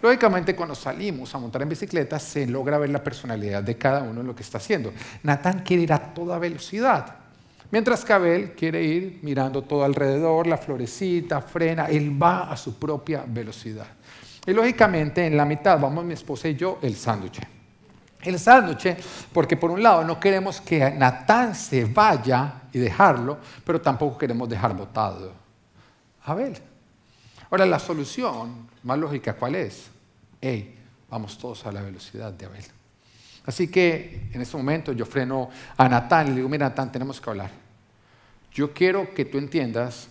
[0.01, 4.21] Lógicamente, cuando salimos a montar en bicicleta, se logra ver la personalidad de cada uno
[4.21, 4.93] en lo que está haciendo.
[5.23, 7.15] Natán quiere ir a toda velocidad,
[7.71, 12.77] mientras que Abel quiere ir mirando todo alrededor, la florecita, frena, él va a su
[12.77, 13.87] propia velocidad.
[14.45, 17.41] Y lógicamente, en la mitad vamos mi esposa y yo el sándwich.
[18.21, 18.95] El sándwich,
[19.33, 24.47] porque por un lado no queremos que Natán se vaya y dejarlo, pero tampoco queremos
[24.47, 25.33] dejar botado
[26.23, 26.57] a Abel.
[27.49, 29.89] Ahora, la solución más lógica, ¿cuál es?
[30.39, 30.77] Hey,
[31.09, 32.65] vamos todos a la velocidad de Abel.
[33.45, 37.19] Así que en este momento yo freno a Natán y le digo, mira Natán, tenemos
[37.19, 37.49] que hablar.
[38.51, 40.09] Yo quiero que tú entiendas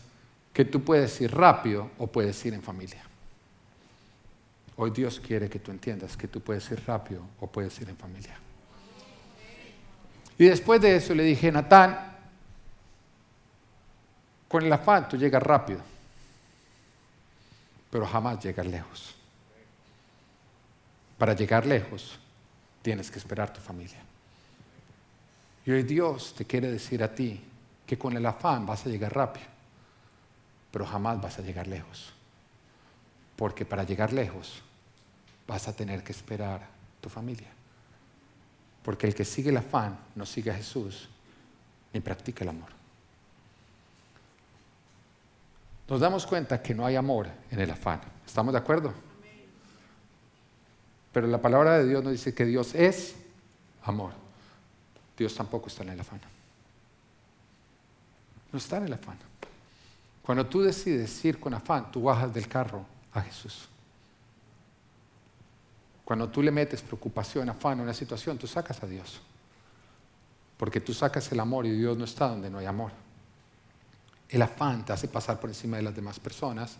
[0.53, 3.03] que tú puedes ir rápido o puedes ir en familia.
[4.77, 7.97] Hoy Dios quiere que tú entiendas que tú puedes ir rápido o puedes ir en
[7.97, 8.37] familia.
[10.39, 12.16] Y después de eso le dije, Natán,
[14.49, 15.81] con el afán tú llegas rápido
[17.97, 19.15] pero jamás llegar lejos.
[21.17, 22.19] Para llegar lejos,
[22.83, 24.01] tienes que esperar tu familia.
[25.65, 27.41] Y hoy Dios te quiere decir a ti
[27.87, 29.47] que con el afán vas a llegar rápido,
[30.71, 32.13] pero jamás vas a llegar lejos.
[33.35, 34.63] Porque para llegar lejos
[35.47, 36.69] vas a tener que esperar
[37.01, 37.49] tu familia.
[38.83, 41.09] Porque el que sigue el afán no sigue a Jesús
[41.95, 42.76] ni practica el amor.
[45.89, 48.01] Nos damos cuenta que no hay amor en el afán.
[48.27, 48.93] ¿Estamos de acuerdo?
[51.13, 53.17] Pero la palabra de Dios nos dice que Dios es
[53.85, 54.13] amor.
[55.17, 56.21] Dios tampoco está en el afán.
[58.53, 59.17] No está en el afán.
[60.23, 63.69] Cuando tú decides ir con afán, tú bajas del carro a Jesús.
[66.05, 69.21] Cuando tú le metes preocupación, afán a una situación, tú sacas a Dios.
[70.57, 73.06] Porque tú sacas el amor y Dios no está donde no hay amor.
[74.29, 76.77] El afán te hace pasar por encima de las demás personas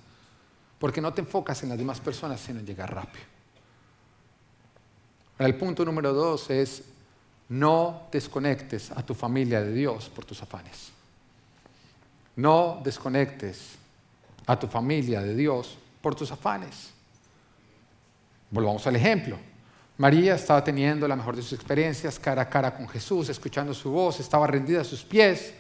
[0.79, 3.25] porque no te enfocas en las demás personas, sino en llegar rápido.
[5.39, 6.83] el punto número dos es
[7.49, 10.91] no desconectes a tu familia de Dios por tus afanes.
[12.35, 13.77] No desconectes
[14.47, 16.91] a tu familia de Dios por tus afanes.
[18.51, 19.39] Volvamos al ejemplo.
[19.99, 23.91] María estaba teniendo la mejor de sus experiencias cara a cara con Jesús, escuchando su
[23.91, 25.55] voz, estaba rendida a sus pies,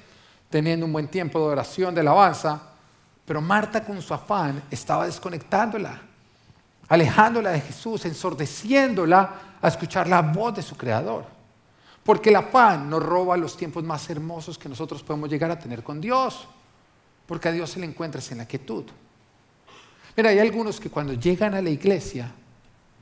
[0.56, 2.58] teniendo un buen tiempo de oración, de alabanza,
[3.26, 6.00] pero Marta con su afán estaba desconectándola,
[6.88, 11.26] alejándola de Jesús, ensordeciéndola a escuchar la voz de su Creador.
[12.02, 15.82] Porque el afán nos roba los tiempos más hermosos que nosotros podemos llegar a tener
[15.82, 16.48] con Dios.
[17.26, 18.84] Porque a Dios se le encuentra en la quietud.
[20.16, 22.32] Mira, hay algunos que cuando llegan a la iglesia,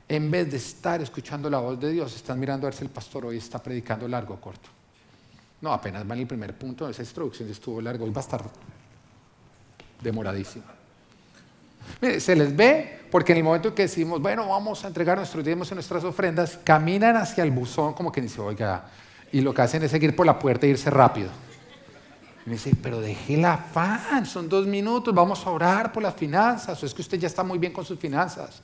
[0.09, 2.89] en vez de estar escuchando la voz de Dios, están mirando a ver si el
[2.89, 4.74] pastor hoy está predicando largo o corto.
[5.61, 8.43] No, apenas va en el primer punto, esa introducción estuvo largo, hoy va a estar
[10.01, 10.65] demoradísimo.
[12.19, 15.71] Se les ve porque en el momento que decimos, bueno, vamos a entregar nuestros diezmos
[15.71, 18.85] y nuestras ofrendas, caminan hacia el buzón como que dice, oiga,
[19.31, 21.29] y lo que hacen es seguir por la puerta e irse rápido.
[22.45, 26.81] Me dice, pero deje la afán, son dos minutos, vamos a orar por las finanzas,
[26.81, 28.61] o es que usted ya está muy bien con sus finanzas.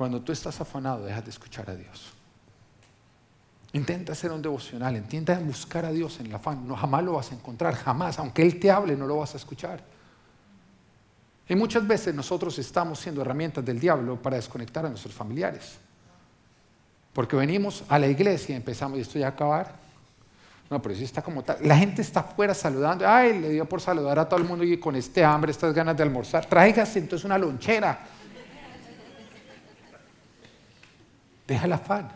[0.00, 2.14] Cuando tú estás afanado, dejas de escuchar a Dios.
[3.74, 6.66] Intenta hacer un devocional, intenta buscar a Dios en el afán.
[6.66, 8.18] No, jamás lo vas a encontrar, jamás.
[8.18, 9.82] Aunque Él te hable, no lo vas a escuchar.
[11.46, 15.76] Y muchas veces nosotros estamos siendo herramientas del diablo para desconectar a nuestros familiares.
[17.12, 19.74] Porque venimos a la iglesia y empezamos, y esto ya acabar.
[20.70, 21.58] No, pero si está como tal.
[21.60, 23.06] La gente está afuera saludando.
[23.06, 25.94] Ay, le dio por saludar a todo el mundo y con este hambre, estas ganas
[25.94, 26.46] de almorzar.
[26.46, 28.00] Tráigase entonces una lonchera.
[31.50, 32.08] Deja el afán.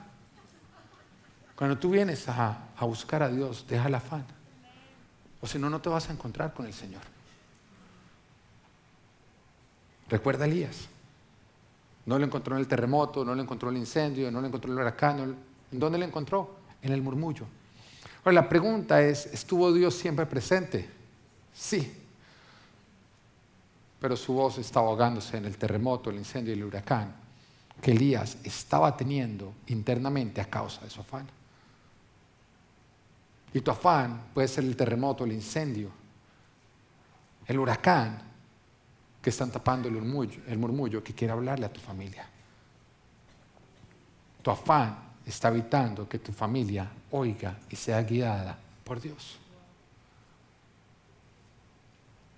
[1.57, 4.25] Cuando tú vienes a, buscar a Dios, deja el afán.
[5.41, 7.03] O si no, no te vas a encontrar con el Señor.
[10.09, 10.87] Recuerda a Elías.
[12.07, 14.71] No lo encontró en el terremoto, no lo encontró en el incendio, no lo encontró
[14.71, 15.37] en el huracán.
[15.73, 16.55] ¿En dónde lo encontró?
[16.81, 17.47] En el murmullo.
[18.25, 20.89] Ahora la pregunta es, ¿estuvo Dios siempre presente?
[21.53, 21.93] Sí.
[23.99, 27.24] Pero su voz estaba ahogándose en el terremoto, el incendio y el huracán
[27.85, 31.27] que Elías estaba teniendo internamente a causa de su afán.
[33.53, 35.91] Y tu afán puede ser el terremoto, el incendio,
[37.47, 38.23] el huracán
[39.21, 42.27] que están tapando el murmullo, el murmullo que quiere hablarle a tu familia.
[44.41, 49.37] Tu afán está evitando que tu familia oiga y sea guiada por Dios.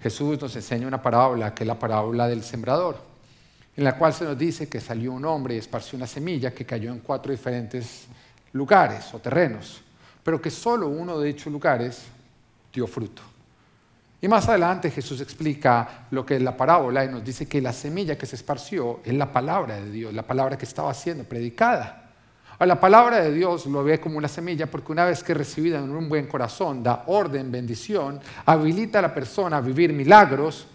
[0.01, 3.16] Jesús nos enseña una parábola que es la parábola del sembrador,
[3.77, 6.65] en la cual se nos dice que salió un hombre y esparció una semilla que
[6.65, 8.07] cayó en cuatro diferentes
[8.53, 9.83] lugares o terrenos
[10.27, 12.03] pero que solo uno de dichos lugares
[12.75, 13.23] dio fruto.
[14.21, 17.73] Y más adelante Jesús explica lo que es la parábola y nos dice que la
[17.73, 22.11] semilla que se esparció es la palabra de Dios, la palabra que estaba siendo predicada.
[22.59, 25.79] A la palabra de Dios lo ve como una semilla porque una vez que recibida
[25.79, 30.67] en un buen corazón da orden, bendición, habilita a la persona a vivir milagros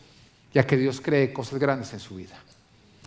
[0.54, 2.38] y a que Dios cree cosas grandes en su vida.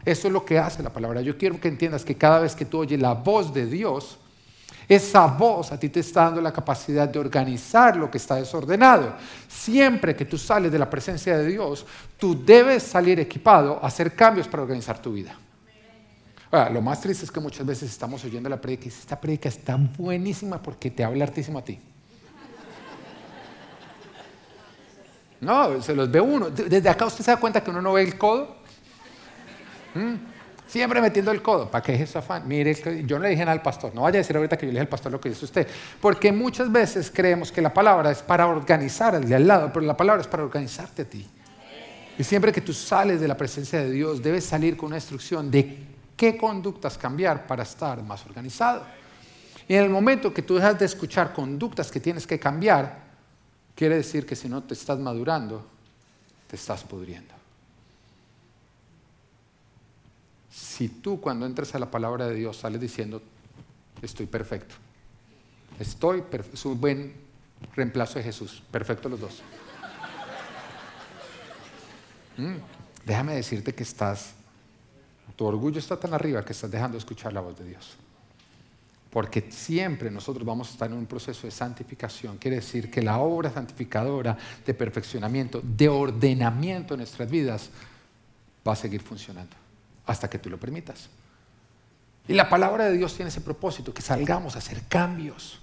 [0.04, 1.20] Eso es lo que hace la palabra.
[1.22, 4.18] Yo quiero que entiendas que cada vez que tú oyes la voz de Dios,
[4.86, 9.14] esa voz a ti te está dando la capacidad de organizar lo que está desordenado.
[9.48, 11.87] Siempre que tú sales de la presencia de Dios,
[12.18, 15.38] tú debes salir equipado a hacer cambios para organizar tu vida.
[16.50, 19.48] Ahora, lo más triste es que muchas veces estamos oyendo la predica y esta predica
[19.48, 21.81] está buenísima porque te habla hartísimo a ti.
[25.40, 26.50] No, se los ve uno.
[26.50, 28.63] Desde acá usted se da cuenta que uno no ve el codo.
[29.94, 30.14] ¿Mm?
[30.66, 31.70] Siempre metiendo el codo.
[31.70, 32.48] ¿Para qué es ese afán?
[32.48, 32.74] Mire,
[33.04, 33.94] yo no le dije nada al pastor.
[33.94, 35.68] No vaya a decir ahorita que yo le dije al pastor lo que dice usted.
[36.00, 39.84] Porque muchas veces creemos que la palabra es para organizar al de al lado, pero
[39.84, 41.26] la palabra es para organizarte a ti.
[42.18, 45.50] Y siempre que tú sales de la presencia de Dios, debes salir con una instrucción
[45.50, 45.78] de
[46.16, 48.84] qué conductas cambiar para estar más organizado.
[49.68, 53.02] Y en el momento que tú dejas de escuchar conductas que tienes que cambiar,
[53.74, 55.66] quiere decir que si no te estás madurando,
[56.46, 57.33] te estás pudriendo.
[60.75, 63.22] Si tú cuando entres a la palabra de Dios sales diciendo,
[64.02, 64.75] estoy perfecto,
[65.79, 67.14] estoy, es un buen
[67.77, 69.42] reemplazo de Jesús, perfecto los dos.
[72.37, 72.56] Mm,
[73.06, 74.35] déjame decirte que estás,
[75.37, 77.94] tu orgullo está tan arriba que estás dejando de escuchar la voz de Dios.
[79.10, 82.37] Porque siempre nosotros vamos a estar en un proceso de santificación.
[82.37, 87.70] Quiere decir que la obra santificadora de perfeccionamiento, de ordenamiento en nuestras vidas,
[88.66, 89.63] va a seguir funcionando
[90.07, 91.09] hasta que tú lo permitas.
[92.27, 95.61] Y la palabra de Dios tiene ese propósito, que salgamos a hacer cambios.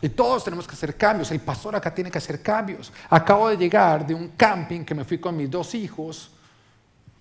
[0.00, 1.30] Y todos tenemos que hacer cambios.
[1.30, 2.92] El pastor acá tiene que hacer cambios.
[3.10, 6.30] Acabo de llegar de un camping que me fui con mis dos hijos,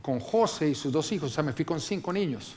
[0.01, 2.55] con José y sus dos hijos, o sea, me fui con cinco niños.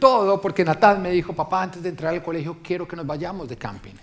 [0.00, 3.48] Todo porque Natal me dijo, papá, antes de entrar al colegio quiero que nos vayamos
[3.48, 3.94] de camping.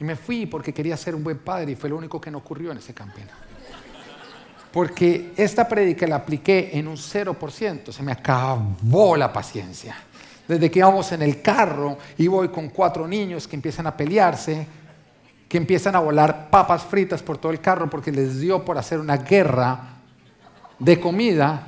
[0.00, 2.38] Y me fui porque quería ser un buen padre y fue lo único que no
[2.38, 3.24] ocurrió en ese camping.
[4.72, 9.96] Porque esta prédica la apliqué en un 0%, se me acabó la paciencia
[10.46, 14.66] desde que íbamos en el carro y voy con cuatro niños que empiezan a pelearse,
[15.48, 18.98] que empiezan a volar papas fritas por todo el carro porque les dio por hacer
[18.98, 19.78] una guerra
[20.78, 21.66] de comida.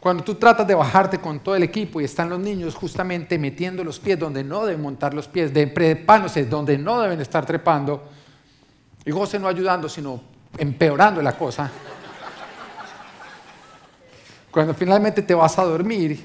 [0.00, 3.82] Cuando tú tratas de bajarte con todo el equipo y están los niños justamente metiendo
[3.82, 8.08] los pies donde no deben montar los pies, de trepándose donde no deben estar trepando,
[9.04, 10.20] y José no ayudando, sino
[10.58, 11.70] empeorando la cosa.
[14.56, 16.18] Cuando finalmente te vas a dormir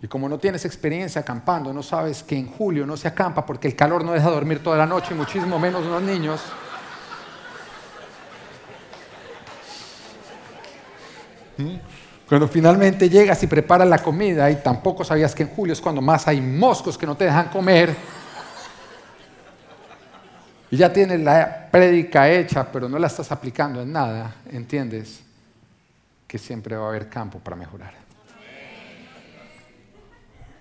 [0.00, 3.68] y como no tienes experiencia acampando, no sabes que en julio no se acampa porque
[3.68, 6.40] el calor no deja dormir toda la noche, y muchísimo menos unos niños.
[11.58, 11.76] ¿Mm?
[12.26, 16.00] Cuando finalmente llegas y preparas la comida y tampoco sabías que en julio es cuando
[16.00, 17.94] más hay moscos que no te dejan comer.
[20.70, 25.25] Y ya tienes la prédica hecha, pero no la estás aplicando en nada, entiendes
[26.26, 27.94] que siempre va a haber campo para mejorar.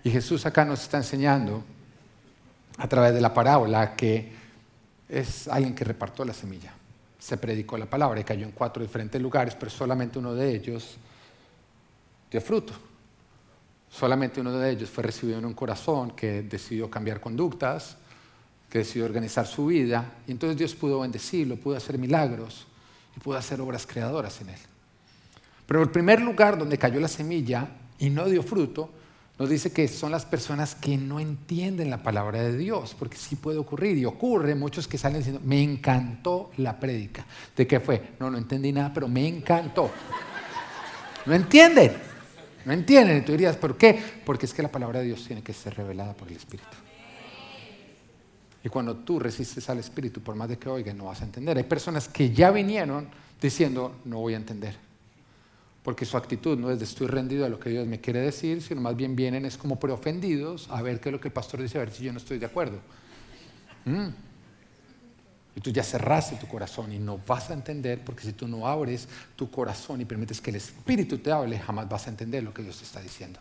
[0.04, 1.64] Y Jesús acá nos está enseñando
[2.78, 4.32] a través de la parábola que
[5.10, 6.74] es alguien que repartió la semilla.
[7.18, 10.98] Se predicó la palabra y cayó en cuatro diferentes lugares, pero solamente uno de ellos
[12.30, 12.74] dio fruto.
[13.90, 17.98] Solamente uno de ellos fue recibido en un corazón que decidió cambiar conductas,
[18.70, 20.14] que decidió organizar su vida.
[20.28, 22.68] Y entonces Dios pudo bendecirlo, pudo hacer milagros
[23.16, 24.60] y pudo hacer obras creadoras en él.
[25.68, 28.90] Pero el primer lugar donde cayó la semilla y no dio fruto
[29.38, 33.36] nos dice que son las personas que no entienden la palabra de Dios, porque sí
[33.36, 37.26] puede ocurrir y ocurre, muchos que salen diciendo, me encantó la prédica.
[37.56, 38.12] ¿De qué fue?
[38.20, 39.92] No, no entendí nada, pero me encantó.
[41.26, 41.92] No entienden,
[42.64, 43.18] no entienden.
[43.18, 44.00] Y tú dirías, ¿por qué?
[44.26, 46.78] Porque es que la palabra de Dios tiene que ser revelada por el Espíritu.
[48.64, 51.58] Y cuando tú resistes al Espíritu, por más de que oigan, no vas a entender.
[51.58, 53.10] Hay personas que ya vinieron
[53.42, 54.85] diciendo, no voy a entender
[55.86, 58.60] porque su actitud no es de estoy rendido a lo que Dios me quiere decir,
[58.64, 61.62] sino más bien vienen es como preofendidos a ver qué es lo que el pastor
[61.62, 62.80] dice, a ver si yo no estoy de acuerdo.
[63.86, 64.08] Mm.
[65.56, 68.68] Y tú ya cerraste tu corazón y no vas a entender, porque si tú no
[68.68, 72.52] abres tu corazón y permites que el Espíritu te hable, jamás vas a entender lo
[72.52, 73.40] que Dios te está diciendo.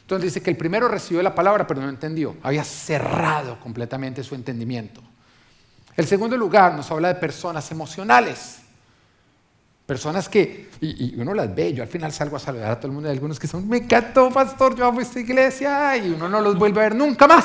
[0.00, 2.34] Entonces dice que el primero recibió la palabra, pero no entendió.
[2.42, 5.02] Había cerrado completamente su entendimiento.
[5.98, 8.60] El segundo lugar nos habla de personas emocionales.
[9.86, 12.92] Personas que, y, uno las ve, yo al final salgo a saludar a todo el
[12.92, 16.40] mundo, hay algunos que son, me encantó, pastor, yo amo esta iglesia, y uno no
[16.40, 17.44] los vuelve a ver nunca más.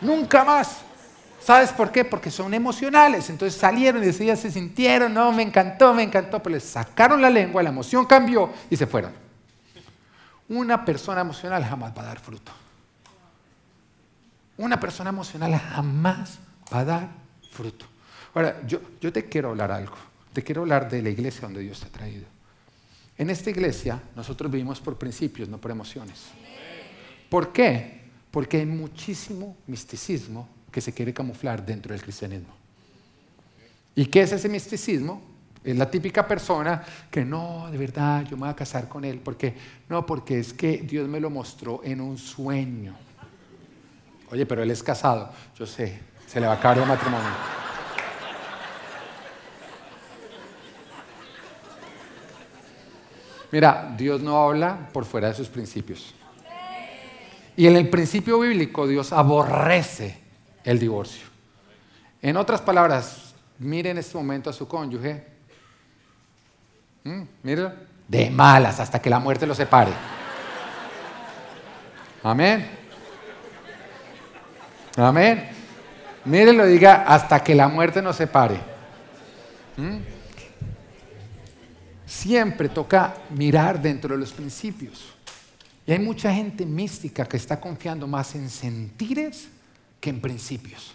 [0.00, 0.78] nunca más.
[1.44, 2.04] ¿Sabes por qué?
[2.04, 3.28] Porque son emocionales.
[3.28, 7.28] Entonces salieron y decían, se sintieron, no, me encantó, me encantó, pero les sacaron la
[7.28, 9.12] lengua, la emoción cambió y se fueron.
[10.48, 12.52] Una persona emocional jamás va a dar fruto.
[14.56, 16.38] Una persona emocional jamás
[16.72, 17.08] va a dar
[17.50, 17.86] fruto.
[18.34, 19.96] Ahora, yo, yo te quiero hablar algo.
[20.32, 22.24] Te quiero hablar de la iglesia donde Dios te ha traído.
[23.18, 26.24] En esta iglesia nosotros vivimos por principios, no por emociones.
[27.28, 28.02] ¿Por qué?
[28.30, 32.54] Porque hay muchísimo misticismo que se quiere camuflar dentro del cristianismo.
[33.94, 35.22] ¿Y qué es ese misticismo?
[35.62, 39.20] Es la típica persona que no, de verdad, yo me voy a casar con él.
[39.22, 39.54] porque
[39.88, 42.96] No, porque es que Dios me lo mostró en un sueño.
[44.30, 45.30] Oye, pero él es casado.
[45.56, 47.61] Yo sé, se le va a acabar el matrimonio.
[53.52, 56.14] Mira, Dios no habla por fuera de sus principios.
[57.54, 60.18] Y en el principio bíblico Dios aborrece
[60.64, 61.26] el divorcio.
[62.22, 65.26] En otras palabras, mire en este momento a su cónyuge.
[67.04, 67.22] ¿Mm?
[68.08, 69.92] De malas hasta que la muerte lo separe.
[72.22, 72.70] Amén.
[74.96, 75.50] Amén.
[76.24, 78.56] Mírenlo, diga, hasta que la muerte nos separe.
[79.76, 80.11] ¿Mm?
[82.22, 85.12] Siempre toca mirar dentro de los principios.
[85.84, 89.48] Y hay mucha gente mística que está confiando más en sentires
[90.00, 90.94] que en principios.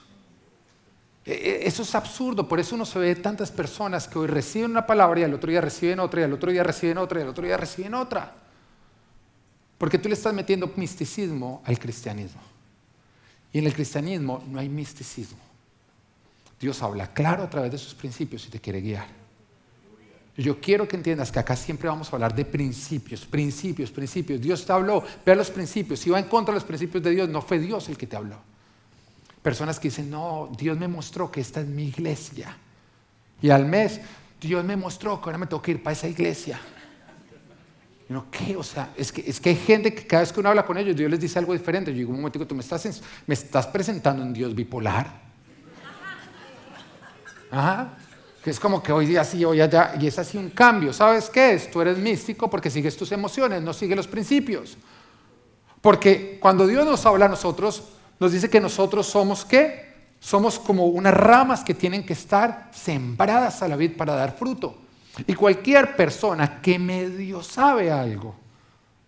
[1.26, 4.72] E, e, eso es absurdo, por eso uno se ve tantas personas que hoy reciben
[4.72, 7.24] una palabra y al otro día reciben otra, y al otro día reciben otra, y
[7.24, 8.34] al otro día reciben otra.
[9.78, 12.42] Porque tú le estás metiendo misticismo al cristianismo.
[13.52, 15.40] Y en el cristianismo no hay misticismo.
[16.58, 19.17] Dios habla claro a través de sus principios y te quiere guiar.
[20.38, 24.40] Yo quiero que entiendas que acá siempre vamos a hablar de principios, principios, principios.
[24.40, 26.00] Dios te habló, vea los principios.
[26.00, 28.16] Si va en contra de los principios de Dios, no fue Dios el que te
[28.16, 28.38] habló.
[29.42, 32.56] Personas que dicen, no, Dios me mostró que esta es mi iglesia.
[33.42, 34.00] Y al mes,
[34.40, 36.60] Dios me mostró que ahora me tengo que ir para esa iglesia.
[38.08, 38.56] Y no, ¿qué?
[38.56, 40.78] O sea, es que, es que hay gente que cada vez que uno habla con
[40.78, 41.92] ellos, Dios les dice algo diferente.
[41.92, 45.20] Yo digo, un momento, tú me estás, me estás presentando un Dios bipolar.
[47.50, 47.98] Ajá.
[48.50, 50.94] Es como que hoy día sí, hoy allá, y es así un cambio.
[50.94, 51.70] ¿Sabes qué es?
[51.70, 54.78] Tú eres místico porque sigues tus emociones, no sigues los principios.
[55.82, 57.84] Porque cuando Dios nos habla a nosotros,
[58.20, 59.88] nos dice que nosotros somos qué?
[60.20, 64.76] Somos como unas ramas que tienen que estar sembradas a la vid para dar fruto.
[65.26, 68.36] Y cualquier persona que medio sabe algo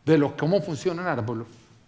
[0.05, 1.45] de lo, cómo funciona un árbol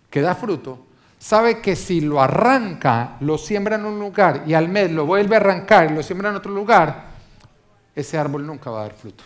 [0.10, 0.86] que da fruto,
[1.18, 5.36] sabe que si lo arranca, lo siembra en un lugar y al mes lo vuelve
[5.36, 7.11] a arrancar y lo siembra en otro lugar,
[7.95, 9.23] ese árbol nunca va a dar fruto.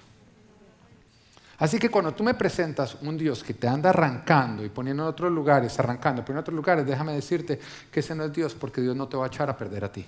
[1.58, 5.10] Así que cuando tú me presentas un Dios que te anda arrancando y poniendo en
[5.10, 7.60] otros lugares, arrancando, poniendo en otros lugares, déjame decirte
[7.90, 9.92] que ese no es Dios porque Dios no te va a echar a perder a
[9.92, 10.06] ti.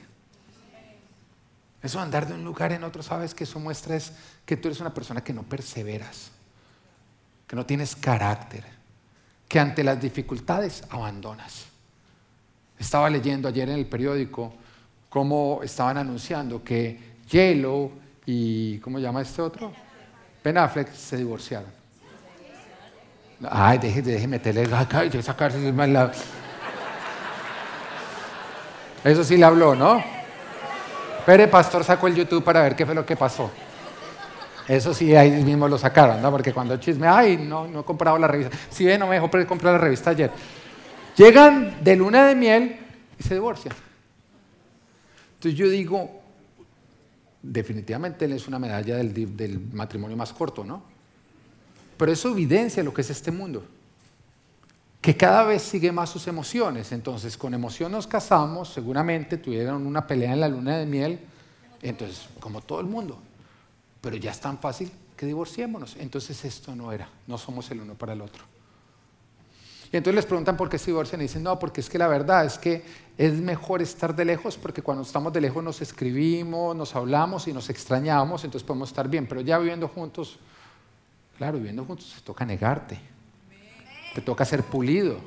[1.82, 4.12] Eso andar de un lugar en otro, sabes que eso muestra es
[4.46, 6.32] que tú eres una persona que no perseveras,
[7.48, 8.66] que no tienes carácter,
[9.48, 11.66] que ante las dificultades abandonas.
[12.78, 14.54] Estaba leyendo ayer en el periódico
[15.10, 17.92] cómo estaban anunciando que Yellow
[18.28, 19.72] y ¿cómo llama este otro?
[20.44, 21.70] Ben Affleck se divorciaron.
[23.50, 24.68] Ay, deje, deje meterle
[25.22, 26.12] sacarse la...
[29.04, 30.04] Eso sí le habló, ¿no?
[31.26, 33.50] Pero pastor sacó el YouTube para ver qué fue lo que pasó.
[34.68, 36.30] Eso sí, ahí mismo lo sacaron, ¿no?
[36.30, 38.58] Porque cuando chisme, ay, no, no he comprado la revista.
[38.70, 40.32] Sí, no me dejó comprar la revista ayer.
[41.16, 42.80] Llegan de luna de miel
[43.18, 43.74] y se divorcian.
[45.36, 46.27] Entonces yo digo,
[47.42, 50.84] definitivamente él es una medalla del, matrimonio más corto, ¿no?
[51.98, 53.66] Pero eso evidencia lo que es este mundo,
[55.02, 56.92] que cada vez sigue más sus emociones.
[56.92, 61.20] Entonces, con emoción nos casamos, seguramente tuvieron una pelea en la luna de miel,
[61.82, 63.18] entonces, como todo el mundo.
[64.02, 65.96] Pero ya es tan fácil que divorciémonos.
[66.00, 68.44] Entonces, esto no era, no somos el uno para el otro.
[69.92, 72.08] Y entonces les preguntan por qué se divorcian y dicen, no, porque es que la
[72.08, 72.84] verdad es que
[73.18, 77.54] es mejor estar de lejos porque cuando estamos de lejos nos escribimos, nos hablamos y
[77.54, 80.38] nos extrañamos, entonces podemos estar bien, pero ya viviendo juntos,
[81.38, 83.00] claro, viviendo juntos te toca negarte,
[84.14, 85.20] te toca ser pulido,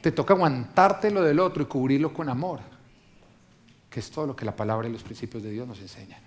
[0.00, 2.60] te toca aguantarte lo del otro y cubrirlo con amor,
[3.90, 6.20] que es todo lo que la palabra y los principios de Dios nos enseñan.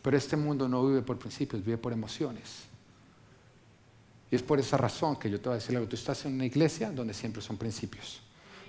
[0.00, 2.64] Pero este mundo no vive por principios, vive por emociones.
[4.30, 5.86] Y es por esa razón que yo te voy a decir algo.
[5.86, 8.22] Tú estás en una iglesia donde siempre son principios.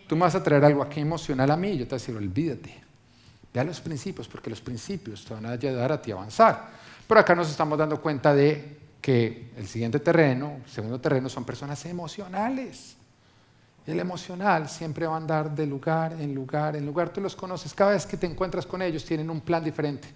[0.07, 1.99] Tú me vas a traer algo aquí emocional a mí y yo te voy a
[1.99, 2.83] decir, olvídate.
[3.53, 6.71] Vea los principios, porque los principios te van a ayudar a ti a avanzar.
[7.07, 11.45] Pero acá nos estamos dando cuenta de que el siguiente terreno, el segundo terreno, son
[11.45, 12.95] personas emocionales.
[13.85, 17.09] El emocional siempre va a andar de lugar en lugar en lugar.
[17.09, 17.73] Tú los conoces.
[17.73, 20.07] Cada vez que te encuentras con ellos tienen un plan diferente.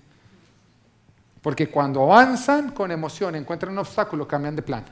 [1.41, 4.85] Porque cuando avanzan con emoción, encuentran un obstáculo, cambian de plan.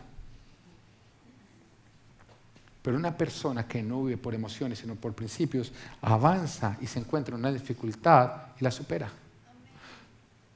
[2.86, 5.71] Pero una persona que no vive por emociones, sino por principios,
[6.03, 8.31] avanza y se encuentra en una dificultad
[8.61, 9.09] y la supera.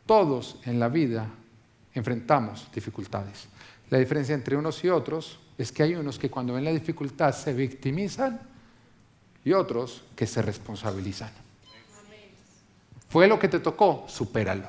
[0.06, 1.26] Todos en la vida
[1.92, 3.48] enfrentamos dificultades.
[3.90, 7.34] La diferencia entre unos y otros es que hay unos que cuando ven la dificultad
[7.34, 8.40] se victimizan
[9.44, 11.32] y otros que se responsabilizan.
[13.10, 14.68] Fue lo que te tocó, supéralo.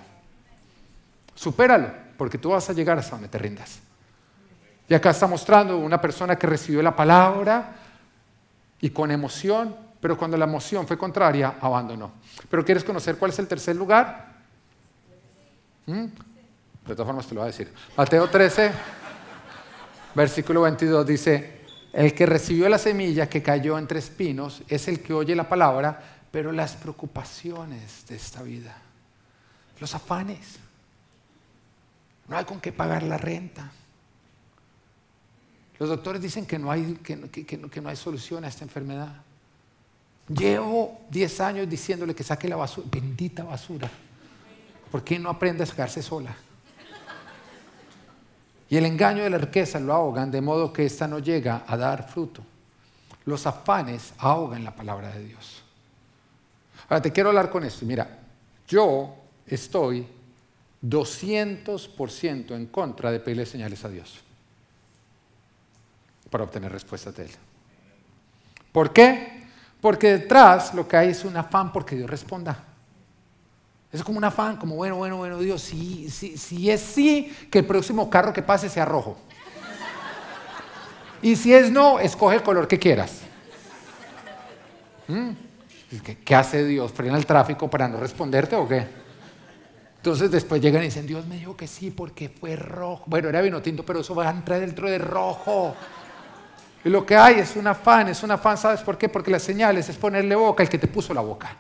[1.35, 3.81] Supéralo, porque tú vas a llegar hasta donde te rindas.
[4.91, 7.77] Y acá está mostrando una persona que recibió la palabra
[8.81, 12.11] y con emoción, pero cuando la emoción fue contraria, abandonó.
[12.51, 14.35] ¿Pero quieres conocer cuál es el tercer lugar?
[15.87, 16.07] ¿Mm?
[16.87, 17.73] De todas formas te lo voy a decir.
[17.97, 18.73] Mateo 13,
[20.17, 21.61] versículo 22 dice,
[21.93, 26.03] el que recibió la semilla que cayó entre espinos es el que oye la palabra,
[26.33, 28.77] pero las preocupaciones de esta vida,
[29.79, 30.59] los afanes,
[32.27, 33.71] no hay con qué pagar la renta
[35.81, 39.15] los doctores dicen que no hay, que, no hay solución a esta enfermedad.
[40.29, 43.91] Llevo 10 años diciéndole que saque la basura, bendita basura.
[44.93, 46.37] ¿Por qué no aprende a sacarse sola?
[48.69, 51.79] Y el engaño de la riqueza lo ahogan de modo que ésta no llega a
[51.79, 52.43] dar fruto.
[53.25, 55.63] Los afanes ahogan la palabra de Dios.
[56.91, 57.87] Ahora te quiero hablar con esto.
[57.87, 58.19] Mira,
[58.69, 59.15] yo
[59.47, 60.07] estoy
[60.85, 64.25] 200% en contra de pedirle señales a Dios
[66.31, 67.31] para obtener respuestas de Él.
[68.73, 69.45] ¿Por qué?
[69.81, 72.65] Porque detrás lo que hay es un afán porque Dios responda.
[73.93, 77.67] Es como un afán, como bueno, bueno, bueno, Dios, si, si, es sí, que el
[77.67, 79.19] próximo carro que pase sea rojo.
[81.23, 83.23] Y si es no, escoge el color que quieras.
[85.09, 85.31] ¿Mm?
[86.25, 86.93] ¿Qué, hace Dios?
[86.93, 88.87] ¿Frena el tráfico para no responderte o qué?
[89.97, 93.03] Entonces después llegan y dicen, Dios me dijo que sí porque fue rojo.
[93.07, 95.75] Bueno, era vino tinto, pero eso va a entrar dentro de rojo.
[96.85, 99.09] Y lo que hay es un afán, es un afán, ¿sabes por qué?
[99.09, 101.57] Porque las señales es ponerle boca al que te puso la boca.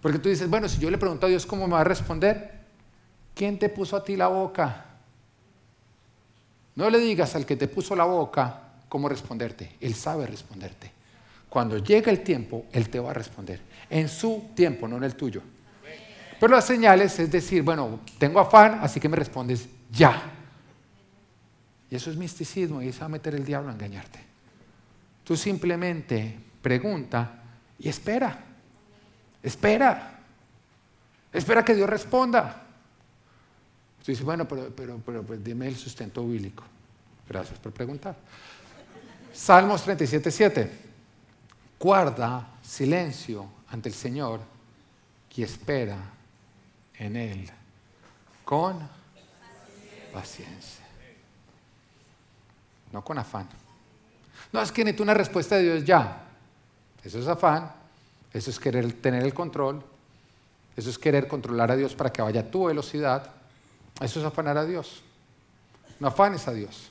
[0.00, 2.60] Porque tú dices, bueno, si yo le pregunto a Dios cómo me va a responder,
[3.34, 4.86] ¿quién te puso a ti la boca?
[6.74, 9.76] No le digas al que te puso la boca cómo responderte.
[9.80, 10.90] Él sabe responderte.
[11.48, 13.60] Cuando llega el tiempo, Él te va a responder.
[13.90, 15.42] En su tiempo, no en el tuyo.
[16.40, 20.22] Pero las señales es decir, bueno, tengo afán, así que me respondes ya.
[21.92, 24.18] Y eso es misticismo y eso va a meter el diablo a engañarte.
[25.24, 27.42] Tú simplemente pregunta
[27.78, 28.46] y espera.
[29.42, 30.18] Espera.
[31.30, 32.62] Espera que Dios responda.
[34.02, 36.64] Tú dices, bueno, pero, pero, pero pues dime el sustento bíblico.
[37.28, 38.16] Gracias por preguntar.
[39.34, 40.70] Salmos 37, 7.
[41.78, 44.40] Guarda silencio ante el Señor
[45.36, 45.98] y espera
[46.94, 47.50] en Él
[48.46, 48.80] con
[50.10, 50.81] paciencia.
[52.92, 53.48] No con afán.
[54.52, 56.24] No es que necesito una respuesta de Dios ya.
[57.02, 57.72] Eso es afán.
[58.32, 59.82] Eso es querer tener el control.
[60.76, 63.30] Eso es querer controlar a Dios para que vaya a tu velocidad.
[64.00, 65.02] Eso es afanar a Dios.
[66.00, 66.90] No afanes a Dios.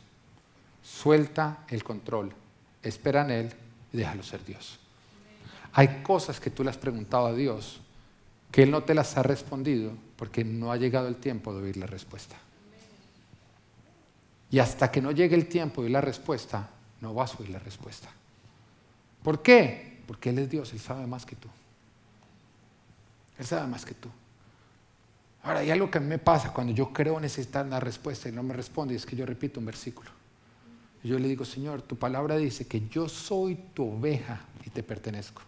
[0.83, 2.33] Suelta el control.
[2.81, 3.53] Espera en Él
[3.93, 4.79] y déjalo ser Dios.
[5.73, 7.81] Hay cosas que tú le has preguntado a Dios
[8.51, 11.77] que Él no te las ha respondido porque no ha llegado el tiempo de oír
[11.77, 12.35] la respuesta.
[14.51, 17.59] Y hasta que no llegue el tiempo oír la respuesta, no vas a oír la
[17.59, 18.09] respuesta.
[19.23, 20.01] ¿Por qué?
[20.05, 21.47] Porque Él es Dios, Él sabe más que tú.
[23.39, 24.09] Él sabe más que tú.
[25.43, 28.31] Ahora, hay algo que a mí me pasa cuando yo creo necesitar una respuesta y
[28.31, 30.11] no me responde, y es que yo repito un versículo.
[31.03, 34.83] Y yo le digo, Señor, tu palabra dice que yo soy tu oveja y te
[34.83, 35.41] pertenezco.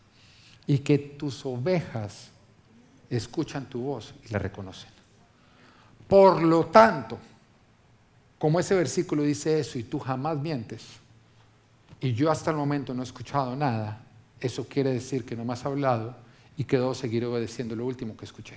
[0.66, 2.30] Y que tus ovejas
[3.10, 4.90] escuchan tu voz y la reconocen.
[6.08, 7.20] Por lo tanto,
[8.44, 10.84] como ese versículo dice eso y tú jamás mientes,
[12.02, 14.04] y yo hasta el momento no he escuchado nada,
[14.38, 16.14] eso quiere decir que no me has hablado
[16.58, 18.56] y que debo seguir obedeciendo lo último que escuché.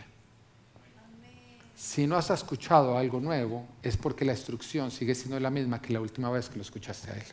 [1.77, 5.93] Si no has escuchado algo nuevo, es porque la instrucción sigue siendo la misma que
[5.93, 7.27] la última vez que lo escuchaste a Él.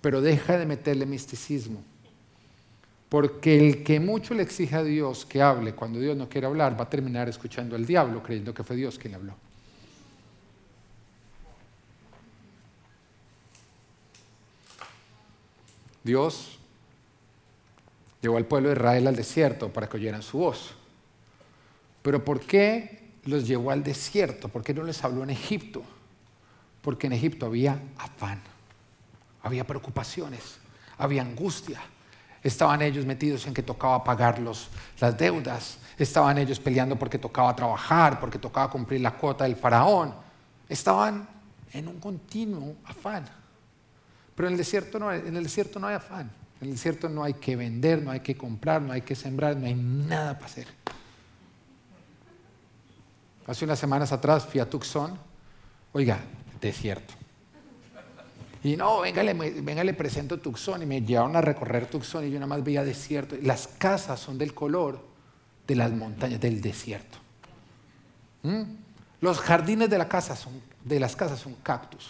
[0.00, 1.82] Pero deja de meterle misticismo.
[3.08, 6.78] Porque el que mucho le exige a Dios que hable cuando Dios no quiere hablar,
[6.78, 9.43] va a terminar escuchando al diablo creyendo que fue Dios quien le habló.
[16.04, 16.58] Dios
[18.24, 20.72] Llevó al pueblo de Israel al desierto para que oyeran su voz.
[22.00, 24.48] Pero ¿por qué los llevó al desierto?
[24.48, 25.82] ¿Por qué no les habló en Egipto?
[26.80, 28.40] Porque en Egipto había afán,
[29.42, 30.56] había preocupaciones,
[30.96, 31.82] había angustia.
[32.42, 38.20] Estaban ellos metidos en que tocaba pagar las deudas, estaban ellos peleando porque tocaba trabajar,
[38.20, 40.14] porque tocaba cumplir la cuota del faraón.
[40.66, 41.28] Estaban
[41.74, 43.28] en un continuo afán.
[44.34, 46.30] Pero en el desierto no, en el desierto no hay afán.
[46.60, 49.56] En el desierto no hay que vender, no hay que comprar, no hay que sembrar,
[49.56, 50.66] no hay nada para hacer.
[53.46, 55.18] Hace unas semanas atrás fui a Tucson,
[55.92, 56.18] oiga,
[56.60, 57.14] desierto.
[58.62, 62.30] Y no, venga, le, venga, le presento Tucson y me llevaron a recorrer Tucson y
[62.30, 63.36] yo nada más veía desierto.
[63.42, 65.04] Las casas son del color
[65.66, 67.18] de las montañas, del desierto.
[68.42, 68.62] ¿Mm?
[69.20, 72.08] Los jardines de, la casa son, de las casas son cactus.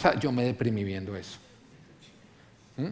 [0.00, 1.38] O sea, yo me deprimí viendo eso.
[2.78, 2.86] ¿Mm?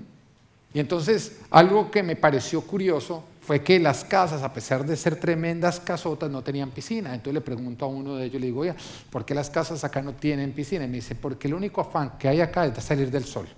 [0.75, 5.17] Y entonces algo que me pareció curioso fue que las casas, a pesar de ser
[5.19, 7.15] tremendas casotas, no tenían piscina.
[7.15, 8.75] Entonces le pregunto a uno de ellos, le digo, oye,
[9.09, 10.85] ¿por qué las casas acá no tienen piscina?
[10.85, 13.49] Y me dice, porque el único afán que hay acá es salir del sol.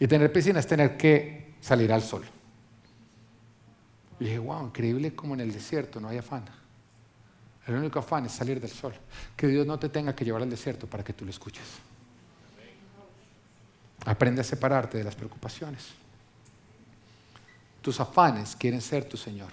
[0.00, 2.24] Y tener piscina es tener que salir al sol.
[4.18, 6.46] Y dije, wow, increíble como en el desierto no hay afán.
[7.66, 8.94] El único afán es salir del sol.
[9.36, 11.64] Que Dios no te tenga que llevar al desierto para que tú lo escuches.
[14.04, 15.88] Aprende a separarte de las preocupaciones.
[17.82, 19.52] Tus afanes quieren ser tu Señor.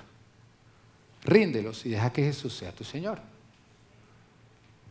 [1.24, 3.20] Ríndelos y deja que Jesús sea tu Señor.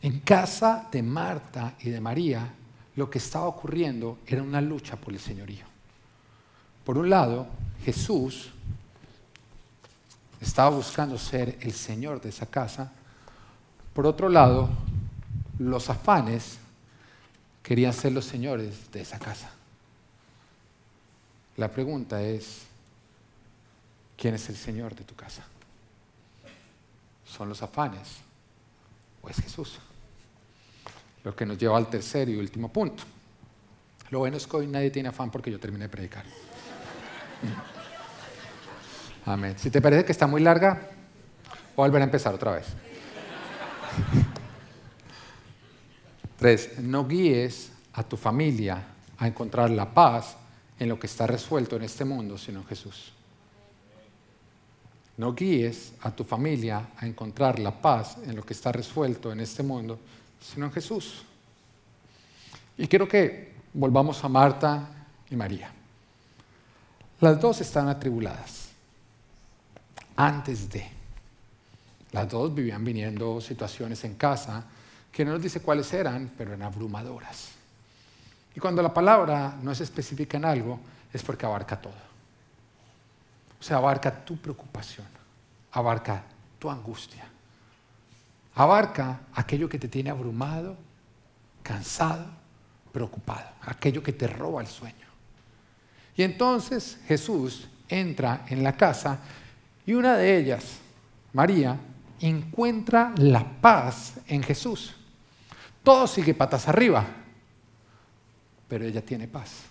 [0.00, 2.52] En casa de Marta y de María,
[2.96, 5.64] lo que estaba ocurriendo era una lucha por el señorío.
[6.84, 7.46] Por un lado,
[7.84, 8.50] Jesús
[10.40, 12.92] estaba buscando ser el Señor de esa casa.
[13.94, 14.70] Por otro lado,
[15.58, 16.58] los afanes
[17.62, 19.50] querían ser los señores de esa casa.
[21.56, 22.62] La pregunta es,
[24.16, 25.42] ¿quién es el Señor de tu casa?
[27.26, 28.16] ¿Son los afanes
[29.22, 29.78] o es Jesús?
[31.24, 33.04] Lo que nos lleva al tercer y último punto.
[34.10, 36.24] Lo bueno es que hoy nadie tiene afán porque yo terminé de predicar.
[39.26, 39.56] Amén.
[39.58, 40.90] Si te parece que está muy larga,
[41.76, 42.66] voy a volver a empezar otra vez.
[46.38, 48.82] Tres, no guíes a tu familia
[49.18, 50.36] a encontrar la paz
[50.78, 53.12] en lo que está resuelto en este mundo, sino en Jesús.
[55.16, 59.40] No guíes a tu familia a encontrar la paz en lo que está resuelto en
[59.40, 59.98] este mundo,
[60.40, 61.22] sino en Jesús.
[62.76, 64.88] Y quiero que volvamos a Marta
[65.30, 65.70] y María.
[67.20, 68.70] Las dos están atribuladas.
[70.16, 71.01] Antes de.
[72.12, 74.64] Las dos vivían viniendo situaciones en casa
[75.10, 77.50] que no nos dice cuáles eran, pero eran abrumadoras.
[78.54, 80.78] Y cuando la palabra no es específica en algo,
[81.12, 81.94] es porque abarca todo.
[83.58, 85.06] O sea, abarca tu preocupación,
[85.72, 86.22] abarca
[86.58, 87.24] tu angustia,
[88.54, 90.76] abarca aquello que te tiene abrumado,
[91.62, 92.26] cansado,
[92.92, 95.06] preocupado, aquello que te roba el sueño.
[96.16, 99.18] Y entonces Jesús entra en la casa
[99.86, 100.78] y una de ellas,
[101.32, 101.78] María,
[102.22, 104.94] encuentra la paz en Jesús.
[105.82, 107.04] Todo sigue patas arriba,
[108.68, 109.64] pero ella tiene paz.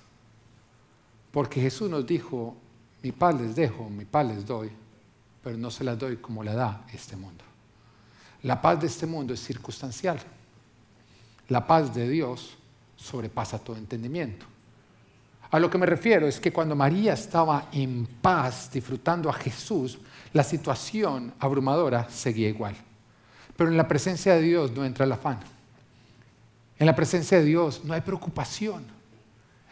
[1.31, 2.55] Porque Jesús nos dijo,
[3.01, 4.69] mi paz les dejo, mi paz les doy,
[5.43, 7.43] pero no se la doy como la da este mundo.
[8.43, 10.19] La paz de este mundo es circunstancial.
[11.47, 12.57] La paz de Dios
[12.95, 14.45] sobrepasa todo entendimiento.
[15.51, 19.99] A lo que me refiero es que cuando María estaba en paz disfrutando a Jesús,
[20.34, 22.75] la situación abrumadora seguía igual.
[23.55, 25.39] Pero en la presencia de Dios no entra el afán.
[26.79, 28.86] En la presencia de Dios no hay preocupación.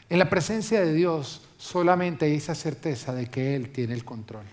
[0.10, 4.46] En la presencia de Dios solamente hay esa certeza de que Él tiene el control,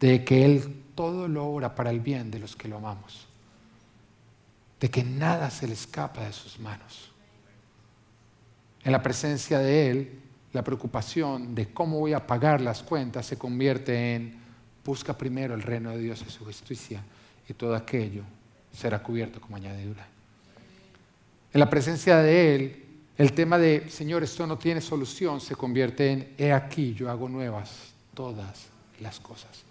[0.00, 3.26] de que Él todo lo obra para el bien de los que lo amamos,
[4.80, 7.10] de que nada se le escapa de sus manos.
[8.84, 10.20] En la presencia de Él,
[10.52, 14.43] la preocupación de cómo voy a pagar las cuentas se convierte en
[14.84, 17.02] busca primero el reino de Dios y su justicia
[17.48, 18.22] y todo aquello
[18.72, 20.06] será cubierto como añadidura.
[21.52, 22.84] En la presencia de Él,
[23.16, 27.28] el tema de, Señor, esto no tiene solución, se convierte en, he aquí, yo hago
[27.28, 28.66] nuevas todas
[29.00, 29.62] las cosas.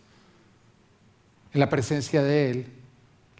[1.53, 2.67] En la presencia de Él,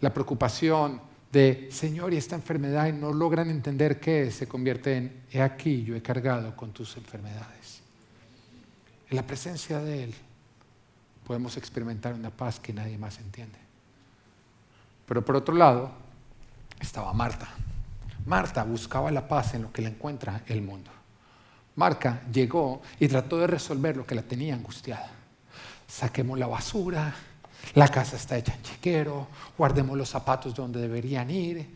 [0.00, 1.00] la preocupación
[1.32, 5.40] de, Señor, y esta enfermedad, y no logran entender qué es, se convierte en, he
[5.40, 7.80] aquí, yo he cargado con tus enfermedades.
[9.08, 10.14] En la presencia de Él
[11.26, 13.58] podemos experimentar una paz que nadie más entiende.
[15.06, 15.90] Pero por otro lado,
[16.80, 17.48] estaba Marta.
[18.26, 20.90] Marta buscaba la paz en lo que le encuentra el mundo.
[21.76, 25.10] Marta llegó y trató de resolver lo que la tenía angustiada.
[25.86, 27.14] Saquemos la basura,
[27.74, 29.26] la casa está hecha en chiquero,
[29.58, 31.74] guardemos los zapatos donde deberían ir.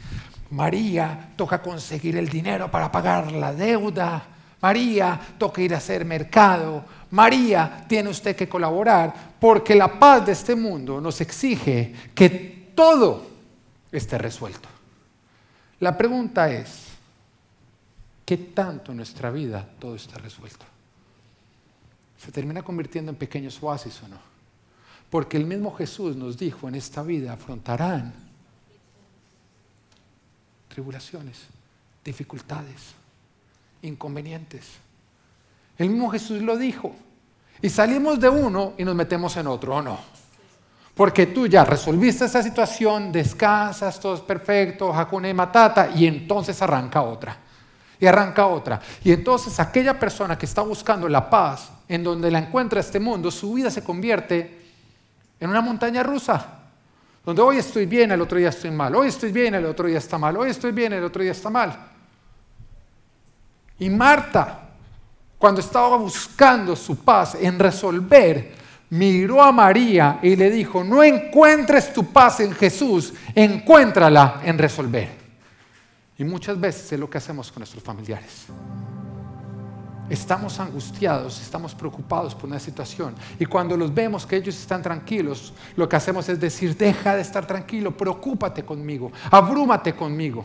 [0.50, 4.22] María toca conseguir el dinero para pagar la deuda.
[4.60, 6.84] María toca ir a hacer mercado.
[7.10, 13.26] María tiene usted que colaborar porque la paz de este mundo nos exige que todo
[13.92, 14.68] esté resuelto.
[15.80, 16.86] La pregunta es,
[18.24, 20.66] ¿qué tanto en nuestra vida todo está resuelto?
[22.18, 24.18] ¿Se termina convirtiendo en pequeños oasis o no?
[25.08, 28.12] Porque el mismo Jesús nos dijo, en esta vida afrontarán
[30.68, 31.46] tribulaciones,
[32.04, 32.97] dificultades,
[33.82, 34.64] inconvenientes.
[35.76, 36.94] El mismo Jesús lo dijo.
[37.60, 39.98] Y salimos de uno y nos metemos en otro, ¿o no?
[40.94, 47.02] Porque tú ya resolviste esa situación, descansas, todo es perfecto, Hakune Matata, y entonces arranca
[47.02, 47.36] otra.
[48.00, 48.80] Y arranca otra.
[49.04, 53.30] Y entonces aquella persona que está buscando la paz, en donde la encuentra este mundo,
[53.30, 54.58] su vida se convierte
[55.40, 56.54] en una montaña rusa.
[57.24, 58.94] Donde hoy estoy bien, el otro día estoy mal.
[58.94, 60.36] Hoy estoy bien, el otro día está mal.
[60.36, 61.76] Hoy estoy bien, el otro día está mal.
[63.78, 64.70] Y Marta,
[65.38, 68.58] cuando estaba buscando su paz en resolver
[68.90, 75.10] miró a María y le dijo, no encuentres tu paz en Jesús, encuéntrala en resolver.
[76.16, 78.46] Y muchas veces es lo que hacemos con nuestros familiares.
[80.10, 83.14] estamos angustiados, estamos preocupados por una situación.
[83.38, 87.20] Y cuando los vemos que ellos están tranquilos, lo que hacemos es decir, deja de
[87.20, 90.44] estar tranquilo, preocúpate conmigo, abrúmate conmigo.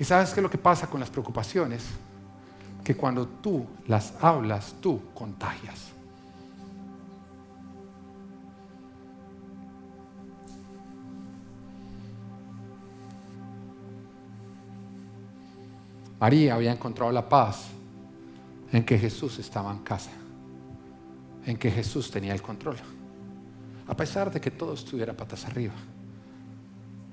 [0.00, 1.84] ¿Y sabes qué es lo que pasa con las preocupaciones?
[2.82, 5.90] Que cuando tú las hablas, tú contagias.
[16.18, 17.66] María había encontrado la paz
[18.72, 20.12] en que Jesús estaba en casa,
[21.44, 22.76] en que Jesús tenía el control.
[23.86, 25.74] A pesar de que todo estuviera patas arriba,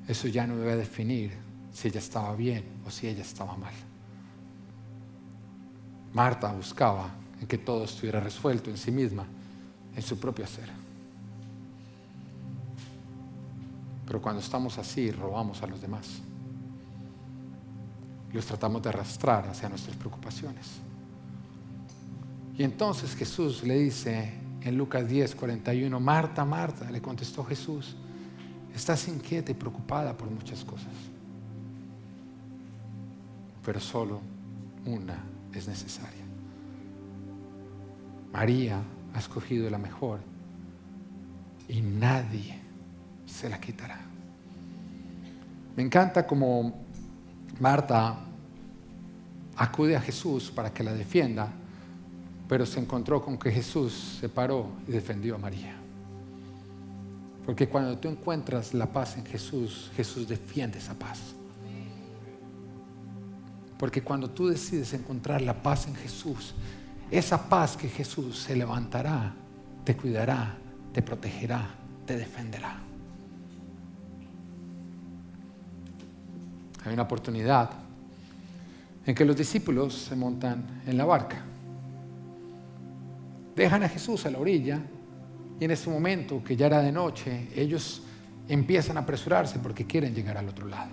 [0.08, 1.47] eso ya no iba a definir
[1.78, 3.74] si ella estaba bien o si ella estaba mal.
[6.12, 9.28] Marta buscaba en que todo estuviera resuelto en sí misma,
[9.96, 10.72] en su propio ser.
[14.08, 16.08] Pero cuando estamos así, robamos a los demás.
[18.34, 20.80] Los tratamos de arrastrar hacia nuestras preocupaciones.
[22.58, 27.96] Y entonces Jesús le dice en Lucas 10, 41, Marta, Marta, le contestó Jesús,
[28.74, 30.94] estás inquieta y preocupada por muchas cosas,
[33.68, 34.22] pero solo
[34.86, 36.24] una es necesaria.
[38.32, 38.82] María
[39.14, 40.22] ha escogido la mejor
[41.68, 42.58] y nadie
[43.26, 44.00] se la quitará.
[45.76, 46.76] Me encanta como
[47.60, 48.18] Marta
[49.58, 51.52] acude a Jesús para que la defienda
[52.48, 55.76] pero se encontró con que Jesús se paró y defendió a María.
[57.46, 61.37] Porque cuando tú encuentras la paz en Jesús, Jesús defiende esa paz.
[63.78, 66.56] Porque cuando tú decides encontrar la paz en Jesús,
[67.12, 69.34] esa paz que Jesús se levantará,
[69.84, 70.58] te cuidará,
[70.94, 71.68] te protegerá,
[72.06, 72.80] te defenderá.
[76.86, 77.70] Hay una oportunidad
[79.06, 81.44] en que los discípulos se montan en la barca
[83.58, 84.80] dejan a Jesús a la orilla
[85.60, 88.04] y en ese momento, que ya era de noche, ellos
[88.48, 90.92] empiezan a apresurarse porque quieren llegar al otro lado.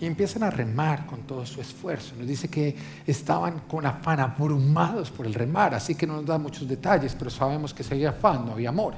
[0.00, 2.14] Y empiezan a remar con todo su esfuerzo.
[2.18, 2.76] Nos dice que
[3.06, 7.30] estaban con afán, abrumados por el remar, así que no nos da muchos detalles, pero
[7.30, 8.94] sabemos que si había afán, no había amor.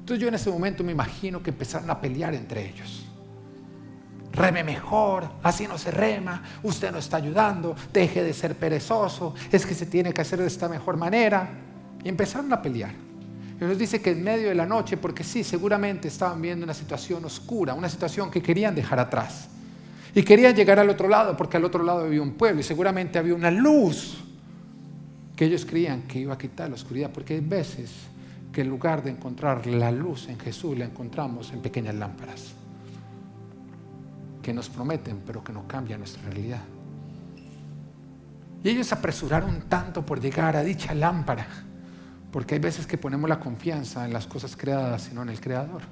[0.00, 3.06] Entonces yo en ese momento me imagino que empezaron a pelear entre ellos
[4.36, 9.64] reme mejor, así no se rema, usted no está ayudando, deje de ser perezoso, es
[9.64, 11.48] que se tiene que hacer de esta mejor manera.
[12.04, 12.92] Y empezaron a pelear.
[13.60, 16.74] Y nos dice que en medio de la noche, porque sí, seguramente estaban viendo una
[16.74, 19.48] situación oscura, una situación que querían dejar atrás.
[20.16, 23.18] Y querían llegar al otro lado, porque al otro lado había un pueblo y seguramente
[23.18, 24.24] había una luz
[25.36, 27.92] que ellos creían que iba a quitar la oscuridad, porque hay veces
[28.50, 32.54] que en lugar de encontrar la luz en Jesús, la encontramos en pequeñas lámparas
[34.42, 36.62] que nos prometen, pero que no cambian nuestra realidad.
[38.64, 41.46] Y ellos apresuraron tanto por llegar a dicha lámpara,
[42.32, 45.42] porque hay veces que ponemos la confianza en las cosas creadas y no en el
[45.42, 45.82] Creador.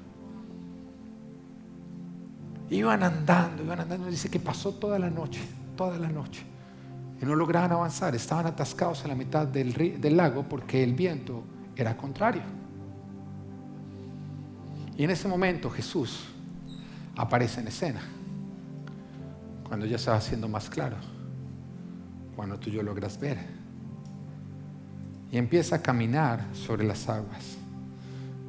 [2.69, 5.41] Iban andando, iban andando, dice que pasó toda la noche,
[5.75, 6.43] toda la noche,
[7.21, 11.43] y no lograban avanzar, estaban atascados en la mitad del, lago porque el viento
[11.75, 12.41] era contrario.
[14.97, 16.25] Y en ese momento Jesús
[17.15, 18.01] aparece en escena
[19.67, 20.97] cuando ya se va haciendo más claro,
[22.35, 23.37] cuando tú yo logras ver.
[25.31, 27.57] Y empieza a caminar sobre las aguas.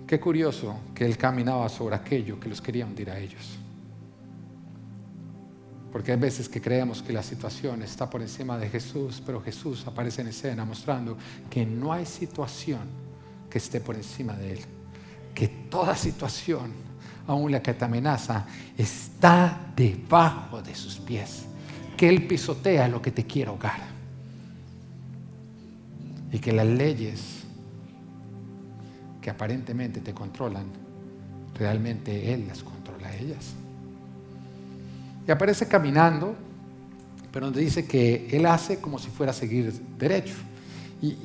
[0.06, 3.55] Qué curioso que él caminaba sobre aquello que los quería hundir a ellos.
[5.96, 9.86] Porque hay veces que creemos que la situación está por encima de Jesús, pero Jesús
[9.86, 11.16] aparece en escena mostrando
[11.48, 12.82] que no hay situación
[13.48, 14.58] que esté por encima de Él.
[15.34, 16.70] Que toda situación
[17.26, 18.44] aún la que te amenaza,
[18.76, 21.46] está debajo de sus pies.
[21.96, 23.80] Que Él pisotea lo que te quiere ahogar.
[26.30, 27.44] Y que las leyes
[29.22, 30.66] que aparentemente te controlan,
[31.58, 33.54] realmente Él las controla a ellas.
[35.26, 36.34] Y aparece caminando,
[37.32, 40.34] pero donde dice que Él hace como si fuera a seguir derecho.
[41.02, 41.16] Y,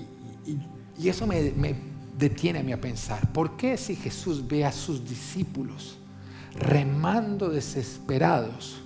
[1.08, 1.76] eso me, me
[2.16, 5.98] detiene a mí a pensar, ¿por qué si Jesús ve a sus discípulos
[6.54, 8.82] remando desesperados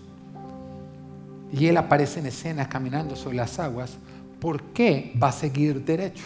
[1.51, 3.97] y Él aparece en escena caminando sobre las aguas,
[4.39, 6.25] ¿por qué va a seguir derecho?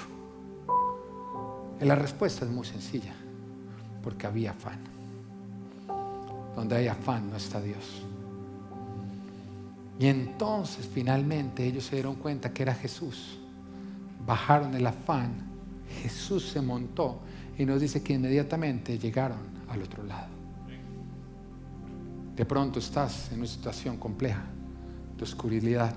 [1.81, 3.13] La respuesta es muy sencilla,
[4.03, 4.79] porque había afán.
[6.55, 8.03] Donde hay afán no está Dios.
[9.99, 13.37] Y entonces finalmente ellos se dieron cuenta que era Jesús.
[14.25, 15.49] Bajaron el afán
[16.01, 17.19] Jesús se montó
[17.57, 20.29] y nos dice que inmediatamente llegaron al otro lado.
[22.35, 24.43] De pronto estás en una situación compleja
[25.17, 25.93] de oscuridad,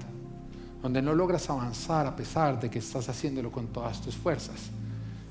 [0.83, 4.71] donde no logras avanzar a pesar de que estás haciéndolo con todas tus fuerzas.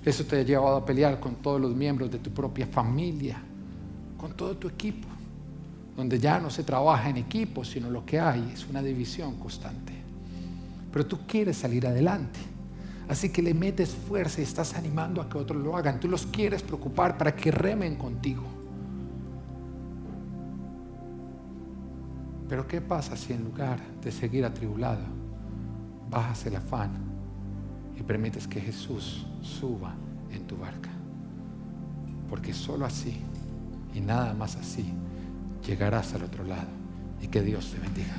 [0.06, 3.42] Eso te ha llevado a pelear con todos los miembros de tu propia familia,
[4.18, 5.08] con todo tu equipo,
[5.96, 9.94] donde ya no se trabaja en equipo, sino lo que hay es una división constante.
[10.92, 12.40] Pero tú quieres salir adelante.
[13.08, 16.00] Así que le metes fuerza y estás animando a que otros lo hagan.
[16.00, 18.44] Tú los quieres preocupar para que remen contigo.
[22.48, 25.04] Pero ¿qué pasa si en lugar de seguir atribulado,
[26.10, 26.92] bajas el afán
[27.98, 29.94] y permites que Jesús suba
[30.32, 30.90] en tu barca?
[32.30, 33.20] Porque solo así
[33.94, 34.86] y nada más así
[35.66, 36.68] llegarás al otro lado
[37.22, 38.16] y que Dios te bendiga.